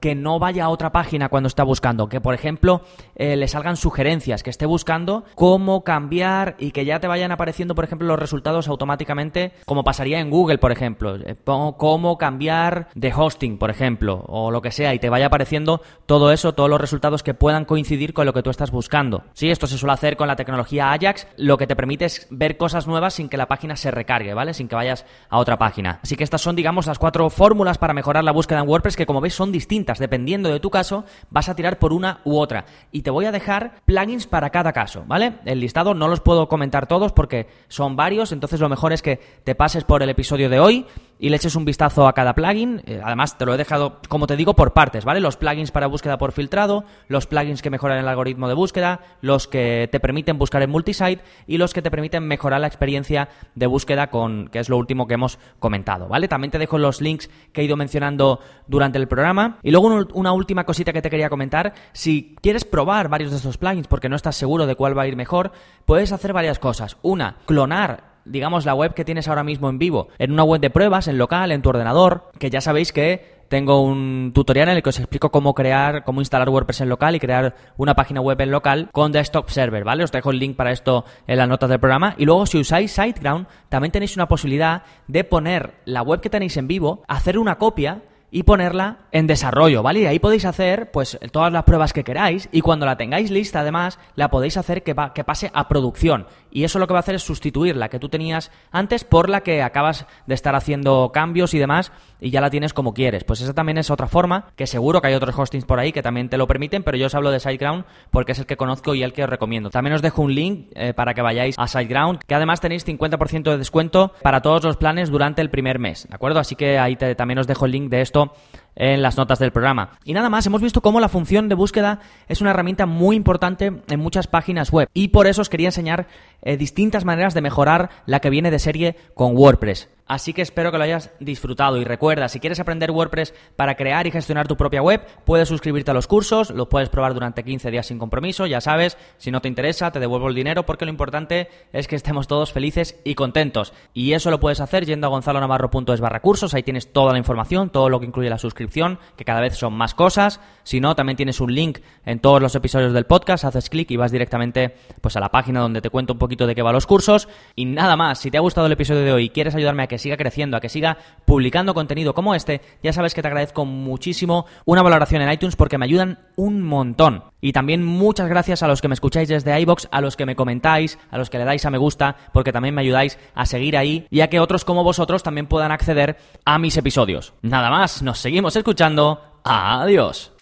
que 0.00 0.14
no 0.14 0.38
vaya 0.38 0.64
a 0.64 0.68
otra 0.68 0.92
página 0.92 1.28
cuando 1.28 1.46
está 1.46 1.64
buscando, 1.64 2.08
que 2.08 2.20
por 2.20 2.34
ejemplo 2.34 2.82
eh, 3.16 3.36
le 3.36 3.48
salgan 3.48 3.76
sugerencias, 3.76 4.42
que 4.42 4.50
esté 4.50 4.66
buscando 4.66 5.24
cómo 5.34 5.84
cambiar 5.84 6.56
y 6.58 6.72
que 6.72 6.84
ya 6.84 7.00
te 7.00 7.08
vayan 7.08 7.32
apareciendo, 7.32 7.74
por 7.74 7.84
ejemplo, 7.84 8.08
los 8.08 8.18
resultados 8.18 8.68
automáticamente, 8.68 9.52
como 9.66 9.84
pasaría 9.84 10.20
en 10.20 10.30
Google, 10.30 10.58
por 10.58 10.72
ejemplo, 10.72 11.16
eh, 11.16 11.36
cómo 11.44 12.18
cambiar 12.18 12.88
de 12.94 13.12
hosting, 13.14 13.58
por 13.58 13.70
ejemplo, 13.70 14.24
o 14.26 14.50
lo 14.50 14.62
que 14.62 14.70
sea, 14.72 14.94
y 14.94 14.98
te 14.98 15.10
vaya 15.10 15.26
apareciendo 15.26 15.82
todo 16.06 16.32
eso, 16.32 16.54
todos 16.54 16.70
los 16.70 16.80
resultados 16.80 17.22
que 17.22 17.34
puedan 17.34 17.64
coincidir 17.64 18.14
con 18.14 18.26
lo 18.26 18.32
que 18.32 18.42
tú 18.42 18.50
estás 18.50 18.70
buscando. 18.70 19.24
Sí, 19.32 19.50
esto 19.50 19.66
se 19.66 19.78
suele 19.78 19.92
hacer 19.92 20.16
con 20.16 20.28
la 20.28 20.36
tecnología 20.36 20.92
Ajax, 20.92 21.26
lo 21.36 21.58
que 21.58 21.66
te 21.66 21.76
permite 21.76 22.04
es 22.04 22.26
ver 22.30 22.56
cosas 22.56 22.86
nuevas 22.86 23.14
sin 23.14 23.28
que 23.28 23.36
la 23.36 23.48
página 23.48 23.76
se 23.76 23.90
recargue, 23.90 24.34
¿vale? 24.34 24.54
Sin 24.54 24.68
que 24.68 24.74
vayas 24.74 25.06
a 25.28 25.38
otra 25.38 25.58
página. 25.58 26.00
Así 26.02 26.16
que 26.16 26.24
estas 26.24 26.40
son, 26.40 26.56
digamos, 26.56 26.86
las 26.86 26.98
cuatro 26.98 27.28
fórmulas 27.30 27.78
para 27.78 27.94
mejorar 27.94 28.24
la 28.24 28.32
búsqueda 28.32 28.60
en 28.60 28.68
WordPress 28.68 28.96
que, 28.96 29.06
como 29.06 29.20
veis, 29.20 29.29
son 29.30 29.52
distintas. 29.52 29.98
Dependiendo 29.98 30.48
de 30.50 30.60
tu 30.60 30.70
caso, 30.70 31.04
vas 31.30 31.48
a 31.48 31.54
tirar 31.54 31.78
por 31.78 31.92
una 31.92 32.20
u 32.24 32.38
otra. 32.38 32.64
Y 32.92 33.02
te 33.02 33.10
voy 33.10 33.26
a 33.26 33.32
dejar 33.32 33.82
plugins 33.84 34.26
para 34.26 34.50
cada 34.50 34.72
caso, 34.72 35.04
¿vale? 35.06 35.34
El 35.44 35.60
listado 35.60 35.94
no 35.94 36.08
los 36.08 36.20
puedo 36.20 36.48
comentar 36.48 36.86
todos 36.86 37.12
porque 37.12 37.48
son 37.68 37.96
varios, 37.96 38.32
entonces 38.32 38.60
lo 38.60 38.68
mejor 38.68 38.92
es 38.92 39.02
que 39.02 39.20
te 39.44 39.54
pases 39.54 39.84
por 39.84 40.02
el 40.02 40.10
episodio 40.10 40.48
de 40.48 40.60
hoy 40.60 40.86
y 41.20 41.28
le 41.28 41.36
eches 41.36 41.54
un 41.54 41.64
vistazo 41.64 42.08
a 42.08 42.14
cada 42.14 42.34
plugin. 42.34 42.82
Eh, 42.86 43.00
además, 43.04 43.36
te 43.36 43.44
lo 43.44 43.54
he 43.54 43.58
dejado, 43.58 44.00
como 44.08 44.26
te 44.26 44.36
digo, 44.36 44.54
por 44.54 44.72
partes, 44.72 45.04
¿vale? 45.04 45.20
Los 45.20 45.36
plugins 45.36 45.70
para 45.70 45.86
búsqueda 45.86 46.18
por 46.18 46.32
filtrado, 46.32 46.84
los 47.08 47.26
plugins 47.26 47.62
que 47.62 47.70
mejoran 47.70 47.98
el 47.98 48.08
algoritmo 48.08 48.48
de 48.48 48.54
búsqueda, 48.54 49.00
los 49.20 49.46
que 49.46 49.88
te 49.92 50.00
permiten 50.00 50.38
buscar 50.38 50.62
en 50.62 50.70
multisite 50.70 51.22
y 51.46 51.58
los 51.58 51.74
que 51.74 51.82
te 51.82 51.90
permiten 51.90 52.26
mejorar 52.26 52.60
la 52.60 52.66
experiencia 52.66 53.28
de 53.54 53.66
búsqueda 53.66 54.08
con, 54.08 54.48
que 54.48 54.58
es 54.58 54.70
lo 54.70 54.78
último 54.78 55.06
que 55.06 55.14
hemos 55.14 55.38
comentado, 55.58 56.08
¿vale? 56.08 56.26
También 56.26 56.50
te 56.50 56.58
dejo 56.58 56.78
los 56.78 57.02
links 57.02 57.28
que 57.52 57.60
he 57.60 57.64
ido 57.64 57.76
mencionando 57.76 58.40
durante 58.66 58.98
el 58.98 59.06
programa. 59.06 59.58
Y 59.62 59.70
luego 59.70 60.06
una 60.14 60.32
última 60.32 60.64
cosita 60.64 60.92
que 60.92 61.02
te 61.02 61.10
quería 61.10 61.28
comentar, 61.28 61.74
si 61.92 62.34
quieres 62.40 62.64
probar 62.64 63.08
varios 63.08 63.30
de 63.30 63.36
estos 63.36 63.58
plugins 63.58 63.88
porque 63.88 64.08
no 64.08 64.16
estás 64.16 64.36
seguro 64.36 64.66
de 64.66 64.74
cuál 64.74 64.96
va 64.96 65.02
a 65.02 65.06
ir 65.06 65.16
mejor, 65.16 65.52
puedes 65.84 66.12
hacer 66.12 66.32
varias 66.32 66.58
cosas. 66.58 66.96
Una, 67.02 67.36
clonar 67.44 68.10
digamos, 68.30 68.64
la 68.64 68.74
web 68.74 68.94
que 68.94 69.04
tienes 69.04 69.28
ahora 69.28 69.44
mismo 69.44 69.68
en 69.68 69.78
vivo, 69.78 70.08
en 70.18 70.32
una 70.32 70.44
web 70.44 70.60
de 70.60 70.70
pruebas, 70.70 71.08
en 71.08 71.18
local, 71.18 71.52
en 71.52 71.62
tu 71.62 71.68
ordenador, 71.68 72.30
que 72.38 72.50
ya 72.50 72.60
sabéis 72.60 72.92
que 72.92 73.40
tengo 73.50 73.82
un 73.82 74.30
tutorial 74.32 74.68
en 74.68 74.76
el 74.76 74.82
que 74.82 74.90
os 74.90 74.98
explico 75.00 75.30
cómo 75.30 75.54
crear, 75.54 76.04
cómo 76.04 76.20
instalar 76.20 76.48
WordPress 76.48 76.82
en 76.82 76.88
local 76.88 77.16
y 77.16 77.20
crear 77.20 77.56
una 77.76 77.94
página 77.94 78.20
web 78.20 78.40
en 78.40 78.52
local 78.52 78.88
con 78.92 79.10
desktop 79.10 79.50
server, 79.50 79.82
¿vale? 79.82 80.04
Os 80.04 80.12
dejo 80.12 80.30
el 80.30 80.38
link 80.38 80.54
para 80.56 80.70
esto 80.70 81.04
en 81.26 81.36
las 81.36 81.48
notas 81.48 81.68
del 81.68 81.80
programa. 81.80 82.14
Y 82.16 82.26
luego, 82.26 82.46
si 82.46 82.58
usáis 82.58 82.92
SiteGround, 82.92 83.48
también 83.68 83.90
tenéis 83.90 84.14
una 84.14 84.28
posibilidad 84.28 84.84
de 85.08 85.24
poner 85.24 85.74
la 85.84 86.02
web 86.02 86.20
que 86.20 86.30
tenéis 86.30 86.56
en 86.56 86.68
vivo, 86.68 87.02
hacer 87.08 87.38
una 87.38 87.58
copia 87.58 88.02
y 88.30 88.44
ponerla 88.44 88.98
en 89.12 89.26
desarrollo, 89.26 89.82
¿vale? 89.82 90.00
Y 90.00 90.06
ahí 90.06 90.18
podéis 90.18 90.44
hacer 90.44 90.90
pues 90.92 91.18
todas 91.32 91.52
las 91.52 91.64
pruebas 91.64 91.92
que 91.92 92.04
queráis 92.04 92.48
y 92.52 92.60
cuando 92.60 92.86
la 92.86 92.96
tengáis 92.96 93.30
lista 93.30 93.60
además 93.60 93.98
la 94.14 94.30
podéis 94.30 94.56
hacer 94.56 94.82
que, 94.82 94.94
que 95.14 95.24
pase 95.24 95.50
a 95.52 95.68
producción 95.68 96.26
y 96.50 96.64
eso 96.64 96.78
lo 96.78 96.86
que 96.86 96.92
va 96.92 96.98
a 96.98 97.00
hacer 97.00 97.14
es 97.14 97.22
sustituir 97.22 97.76
la 97.76 97.88
que 97.88 97.98
tú 97.98 98.08
tenías 98.08 98.50
antes 98.70 99.04
por 99.04 99.28
la 99.28 99.42
que 99.42 99.62
acabas 99.62 100.06
de 100.26 100.34
estar 100.34 100.54
haciendo 100.54 101.10
cambios 101.12 101.54
y 101.54 101.58
demás 101.58 101.92
y 102.20 102.30
ya 102.30 102.40
la 102.40 102.50
tienes 102.50 102.72
como 102.72 102.94
quieres. 102.94 103.24
Pues 103.24 103.40
esa 103.40 103.54
también 103.54 103.78
es 103.78 103.90
otra 103.90 104.06
forma, 104.06 104.46
que 104.56 104.66
seguro 104.66 105.00
que 105.00 105.08
hay 105.08 105.14
otros 105.14 105.38
hostings 105.38 105.64
por 105.64 105.78
ahí 105.78 105.92
que 105.92 106.02
también 106.02 106.28
te 106.28 106.38
lo 106.38 106.46
permiten, 106.46 106.82
pero 106.82 106.96
yo 106.96 107.06
os 107.06 107.14
hablo 107.14 107.30
de 107.30 107.40
SiteGround 107.40 107.84
porque 108.10 108.32
es 108.32 108.38
el 108.38 108.46
que 108.46 108.56
conozco 108.56 108.94
y 108.94 109.02
el 109.02 109.12
que 109.12 109.24
os 109.24 109.30
recomiendo. 109.30 109.70
También 109.70 109.94
os 109.94 110.02
dejo 110.02 110.22
un 110.22 110.34
link 110.34 110.68
eh, 110.74 110.94
para 110.94 111.14
que 111.14 111.22
vayáis 111.22 111.56
a 111.58 111.66
SiteGround, 111.66 112.20
que 112.26 112.34
además 112.34 112.60
tenéis 112.60 112.86
50% 112.86 113.50
de 113.50 113.58
descuento 113.58 114.12
para 114.22 114.42
todos 114.42 114.64
los 114.64 114.76
planes 114.76 115.10
durante 115.10 115.42
el 115.42 115.50
primer 115.50 115.78
mes, 115.78 116.06
¿de 116.08 116.14
acuerdo? 116.14 116.40
Así 116.40 116.56
que 116.56 116.78
ahí 116.78 116.96
también 116.96 117.38
os 117.38 117.46
dejo 117.46 117.66
el 117.66 117.72
link 117.72 117.90
de 117.90 118.00
esto 118.00 118.32
en 118.76 119.02
las 119.02 119.16
notas 119.16 119.38
del 119.38 119.52
programa. 119.52 119.90
Y 120.04 120.12
nada 120.12 120.30
más, 120.30 120.46
hemos 120.46 120.62
visto 120.62 120.80
cómo 120.80 121.00
la 121.00 121.08
función 121.08 121.48
de 121.48 121.54
búsqueda 121.54 122.00
es 122.28 122.40
una 122.40 122.50
herramienta 122.50 122.86
muy 122.86 123.16
importante 123.16 123.72
en 123.88 124.00
muchas 124.00 124.26
páginas 124.26 124.70
web 124.70 124.88
y 124.94 125.08
por 125.08 125.26
eso 125.26 125.42
os 125.42 125.48
quería 125.48 125.68
enseñar 125.68 126.06
eh, 126.42 126.56
distintas 126.56 127.04
maneras 127.04 127.34
de 127.34 127.42
mejorar 127.42 127.90
la 128.06 128.20
que 128.20 128.30
viene 128.30 128.50
de 128.50 128.58
serie 128.58 128.96
con 129.14 129.36
WordPress. 129.36 129.88
Así 130.10 130.32
que 130.32 130.42
espero 130.42 130.72
que 130.72 130.78
lo 130.78 130.82
hayas 130.82 131.12
disfrutado 131.20 131.76
y 131.76 131.84
recuerda, 131.84 132.28
si 132.28 132.40
quieres 132.40 132.58
aprender 132.58 132.90
WordPress 132.90 133.32
para 133.54 133.76
crear 133.76 134.08
y 134.08 134.10
gestionar 134.10 134.48
tu 134.48 134.56
propia 134.56 134.82
web, 134.82 135.06
puedes 135.24 135.46
suscribirte 135.46 135.92
a 135.92 135.94
los 135.94 136.08
cursos, 136.08 136.50
los 136.50 136.66
puedes 136.66 136.88
probar 136.88 137.14
durante 137.14 137.44
15 137.44 137.70
días 137.70 137.86
sin 137.86 138.00
compromiso, 138.00 138.44
ya 138.46 138.60
sabes, 138.60 138.98
si 139.18 139.30
no 139.30 139.40
te 139.40 139.46
interesa 139.46 139.92
te 139.92 140.00
devuelvo 140.00 140.26
el 140.26 140.34
dinero 140.34 140.66
porque 140.66 140.84
lo 140.84 140.90
importante 140.90 141.48
es 141.72 141.86
que 141.86 141.94
estemos 141.94 142.26
todos 142.26 142.52
felices 142.52 143.00
y 143.04 143.14
contentos. 143.14 143.72
Y 143.94 144.14
eso 144.14 144.32
lo 144.32 144.40
puedes 144.40 144.58
hacer 144.58 144.84
yendo 144.84 145.06
a 145.06 145.10
gonzalonavarro.es 145.10 146.00
barra 146.00 146.20
cursos, 146.20 146.54
ahí 146.54 146.64
tienes 146.64 146.92
toda 146.92 147.12
la 147.12 147.18
información, 147.18 147.70
todo 147.70 147.88
lo 147.88 148.00
que 148.00 148.06
incluye 148.06 148.28
la 148.28 148.38
suscripción, 148.38 148.98
que 149.16 149.24
cada 149.24 149.40
vez 149.40 149.56
son 149.56 149.74
más 149.74 149.94
cosas. 149.94 150.40
Si 150.64 150.80
no, 150.80 150.96
también 150.96 151.18
tienes 151.18 151.40
un 151.40 151.54
link 151.54 151.78
en 152.04 152.18
todos 152.18 152.42
los 152.42 152.56
episodios 152.56 152.92
del 152.92 153.06
podcast, 153.06 153.44
haces 153.44 153.70
clic 153.70 153.88
y 153.92 153.96
vas 153.96 154.10
directamente 154.10 154.74
pues 155.00 155.16
a 155.16 155.20
la 155.20 155.30
página 155.30 155.60
donde 155.60 155.80
te 155.80 155.88
cuento 155.88 156.14
un 156.14 156.18
poquito 156.18 156.48
de 156.48 156.56
qué 156.56 156.62
va 156.62 156.72
los 156.72 156.88
cursos. 156.88 157.28
Y 157.54 157.64
nada 157.64 157.94
más, 157.94 158.18
si 158.18 158.32
te 158.32 158.38
ha 158.38 158.40
gustado 158.40 158.66
el 158.66 158.72
episodio 158.72 159.02
de 159.02 159.12
hoy 159.12 159.26
y 159.26 159.30
quieres 159.30 159.54
ayudarme 159.54 159.84
a 159.84 159.86
que 159.86 159.99
siga 160.00 160.16
creciendo, 160.16 160.56
a 160.56 160.60
que 160.60 160.68
siga 160.68 160.98
publicando 161.24 161.74
contenido 161.74 162.14
como 162.14 162.34
este, 162.34 162.60
ya 162.82 162.92
sabes 162.92 163.14
que 163.14 163.22
te 163.22 163.28
agradezco 163.28 163.64
muchísimo 163.64 164.46
una 164.64 164.82
valoración 164.82 165.22
en 165.22 165.30
iTunes 165.30 165.56
porque 165.56 165.78
me 165.78 165.84
ayudan 165.84 166.18
un 166.36 166.62
montón. 166.62 167.24
Y 167.40 167.52
también 167.52 167.84
muchas 167.84 168.28
gracias 168.28 168.62
a 168.62 168.68
los 168.68 168.82
que 168.82 168.88
me 168.88 168.94
escucháis 168.94 169.28
desde 169.28 169.58
iBox, 169.60 169.88
a 169.92 170.00
los 170.00 170.16
que 170.16 170.26
me 170.26 170.36
comentáis, 170.36 170.98
a 171.10 171.18
los 171.18 171.30
que 171.30 171.38
le 171.38 171.44
dais 171.44 171.64
a 171.64 171.70
me 171.70 171.78
gusta, 171.78 172.16
porque 172.32 172.52
también 172.52 172.74
me 172.74 172.82
ayudáis 172.82 173.18
a 173.34 173.46
seguir 173.46 173.76
ahí 173.76 174.06
y 174.10 174.20
a 174.20 174.28
que 174.28 174.40
otros 174.40 174.64
como 174.64 174.84
vosotros 174.84 175.22
también 175.22 175.46
puedan 175.46 175.72
acceder 175.72 176.16
a 176.44 176.58
mis 176.58 176.76
episodios. 176.76 177.34
Nada 177.42 177.70
más, 177.70 178.02
nos 178.02 178.18
seguimos 178.18 178.56
escuchando. 178.56 179.20
Adiós. 179.44 180.32